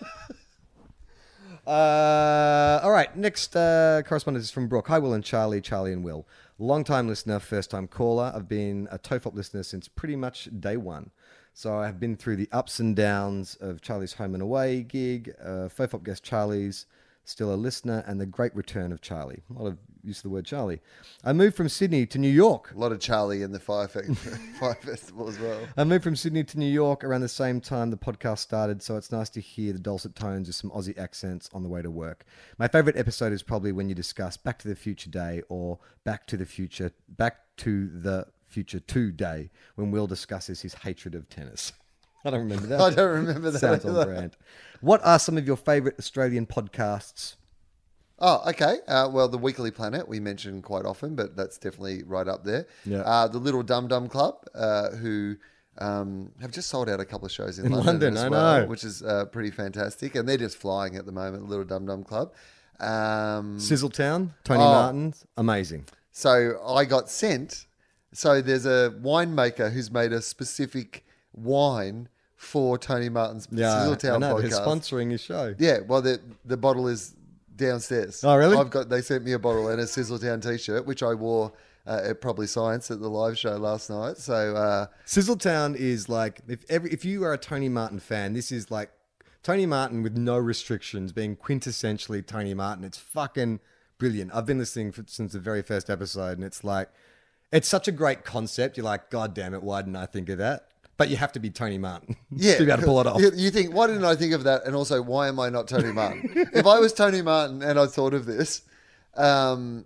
[1.66, 4.88] uh, all right, next uh, correspondence is from Brooke.
[4.88, 6.26] Hi, Wil and Charlie, Charlie and Wil.
[6.58, 8.30] Long time listener, first time caller.
[8.34, 11.10] I've been a Tofop listener since pretty much day one.
[11.54, 15.34] So I have been through the ups and downs of Charlie's home and away gig,
[15.42, 16.86] uh, Tofop guest Charlie's,
[17.24, 19.42] still a listener, and the great return of Charlie.
[19.50, 20.80] A lot of use of the word Charlie.
[21.24, 24.12] I moved from Sydney to New York A lot of Charlie in the Fyre, Fe-
[24.60, 25.60] Fyre Festival as well.
[25.76, 28.96] I moved from Sydney to New York around the same time the podcast started, so
[28.96, 31.90] it's nice to hear the dulcet tones of some Aussie accents on the way to
[31.90, 32.24] work.
[32.58, 36.26] My favourite episode is probably when you discuss Back to the Future Day or Back
[36.28, 41.28] to the Future, Back to the Future 2 Day, when Wil discusses his hatred of
[41.28, 41.72] tennis.
[42.24, 42.80] I don't remember that.
[42.80, 44.36] I don't remember that Sounds on brand.
[44.80, 47.36] What are some of your favourite Australian podcasts?
[48.18, 48.76] Oh, okay.
[48.86, 52.66] Uh, well, the Weekly Planet we mention quite often, but that's definitely right up there.
[52.84, 52.98] Yeah.
[53.00, 55.36] Uh, the Little Dum Dum Club, uh, who
[55.78, 58.28] um, have just sold out a couple of shows in, In London, London, as I
[58.28, 58.66] well, know.
[58.66, 61.48] which is uh, pretty fantastic, and they're just flying at the moment.
[61.48, 62.32] Little Dum Dum Club.
[62.78, 64.72] Um, Sizzletown, Tony Oh.
[64.72, 65.86] Martin's, amazing.
[66.12, 67.66] So I got sent.
[68.12, 74.40] So there's a winemaker who's made a specific wine for Tony Martin's Yeah, Sizzletown know,
[74.40, 74.66] they're podcast.
[74.66, 75.54] sponsoring his show.
[75.58, 77.14] Yeah, well, the the bottle is
[77.54, 78.24] downstairs.
[78.24, 78.56] Oh, really?
[78.56, 78.88] I've got.
[78.88, 81.52] They sent me a bottle and a Sizzletown T-shirt, which I wore
[81.86, 84.16] uh, at Probably Science at the live show last night.
[84.18, 88.50] So uh, Sizzletown is like if every if you are a Tony Martin fan, this
[88.50, 88.90] is like
[89.42, 92.84] Tony Martin with no restrictions, being quintessentially Tony Martin.
[92.84, 93.60] It's fucking
[93.98, 94.34] brilliant.
[94.34, 96.88] I've been listening for, since the very first episode, and it's like
[97.52, 98.76] it's such a great concept.
[98.76, 100.68] You're like, God damn it, why didn't I think of that?
[101.02, 103.20] But you have to be Tony Martin yeah, to be able to pull it off.
[103.20, 104.64] You, think, why didn't I think of that?
[104.66, 106.30] And also, why am I not Tony Martin?
[106.54, 108.62] if I was Tony Martin and I thought of this,
[109.16, 109.84] um,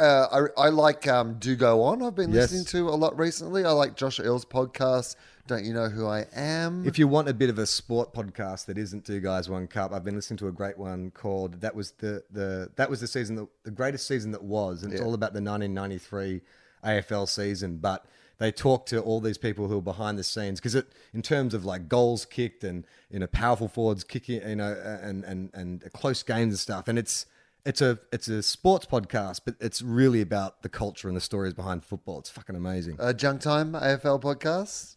[0.00, 2.02] uh, I, I like um, Do Go On.
[2.02, 2.50] I've been Yes.
[2.50, 3.66] listening to a lot recently.
[3.66, 5.16] I like Josh Earl's podcast.
[5.46, 6.86] Don't you know who I am?
[6.86, 9.92] If you want a bit of a sport podcast that isn't two guys one cup,
[9.92, 13.06] I've been listening to a great one called that was the the that was the
[13.06, 16.40] season that the greatest season that was, and it's all about the 1993
[16.82, 17.76] AFL season.
[17.76, 18.06] But
[18.38, 21.54] they talk to all these people who are behind the scenes because it in terms
[21.54, 25.92] of like goals kicked and you know powerful forwards kicking you know and and and
[25.92, 27.26] close games and stuff, and it's.
[27.66, 31.54] It's a it's a sports podcast, but it's really about the culture and the stories
[31.54, 32.18] behind football.
[32.18, 34.96] It's fucking amazing, uh, Junk Time AFL podcast.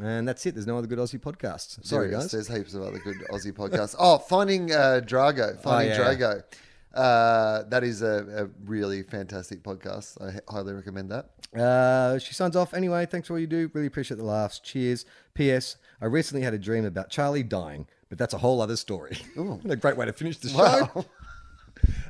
[0.00, 0.54] and that's it.
[0.54, 1.84] There's no other good Aussie podcasts.
[1.84, 2.30] Sorry, guys.
[2.30, 3.96] There's heaps of other good Aussie podcasts.
[3.98, 5.60] Oh, Finding uh, Drago.
[5.60, 6.14] Finding Oh, yeah.
[6.14, 6.42] Drago.
[6.96, 10.20] Uh, that is a, a really fantastic podcast.
[10.20, 11.30] I highly recommend that.
[11.58, 13.06] Uh, she signs off anyway.
[13.06, 13.70] Thanks for all you do.
[13.72, 14.58] Really appreciate the laughs.
[14.58, 15.04] Cheers.
[15.34, 15.76] P.S.
[16.00, 19.18] I recently had a dream about Charlie dying, but that's a whole other story.
[19.68, 20.56] a great way to finish the show.
[20.58, 21.04] Wow.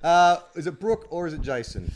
[0.02, 1.90] Uh, is it Brooke or is it Jason?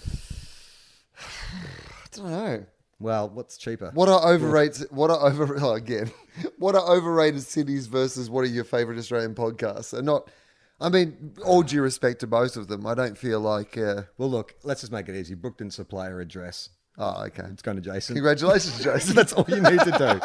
[1.19, 2.67] I don't know.
[3.01, 3.91] Well, what's cheaper?
[3.95, 4.89] What are overrated?
[4.91, 6.13] What are over oh, again?
[6.59, 9.95] What are overrated cities versus what are your favorite Australian podcasts?
[9.95, 10.29] And not,
[10.81, 13.77] I mean, all due respect to both of them, I don't feel like.
[13.77, 15.35] Uh, Well, look, let's just make it easy.
[15.35, 16.71] Brooke didn't supply address.
[16.99, 17.45] oh, okay.
[17.53, 18.15] It's going to Jason.
[18.15, 19.15] Congratulations, Jason.
[19.15, 20.21] That's all you need to do.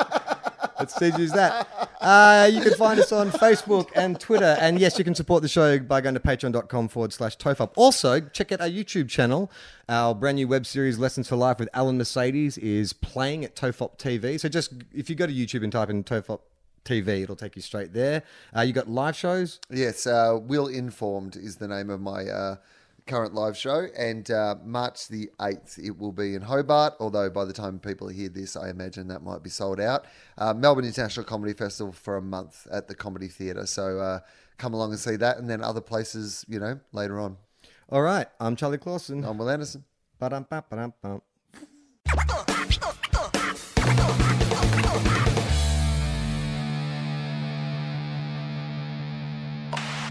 [0.80, 1.68] Let's use that.
[2.02, 4.57] Uh, you can find us on Facebook and Twitter.
[4.60, 7.72] And yes, you can support the show by going to patreon.com forward slash Tofop.
[7.76, 9.49] Also, check out our YouTube channel.
[9.88, 13.98] Our brand new web series, Lessons for Life with Alan Mercedes, is playing at TOFOP
[13.98, 14.40] TV.
[14.40, 16.40] So just if you go to YouTube and type in TOFOP
[16.86, 18.24] TV, it'll take you straight there.
[18.56, 19.60] Uh, you got live shows.
[19.70, 22.56] Yes, uh, Wil Informed is the name of my uh,
[23.07, 26.94] current live show, and uh, March the eighth it will be in Hobart.
[26.99, 30.06] Although by the time people hear this, I imagine that might be sold out.
[30.38, 34.20] Uh, Melbourne International Comedy Festival for a month at the Comedy Theatre, so uh,
[34.57, 37.38] come along and see that, and then other places, you know, later on.
[37.90, 38.28] All right.
[38.40, 39.24] I'm Charlie Clausen.
[39.24, 39.84] I'm Wil Anderson.
[40.18, 41.22] Ba-dum-ba-ba-dum-bum.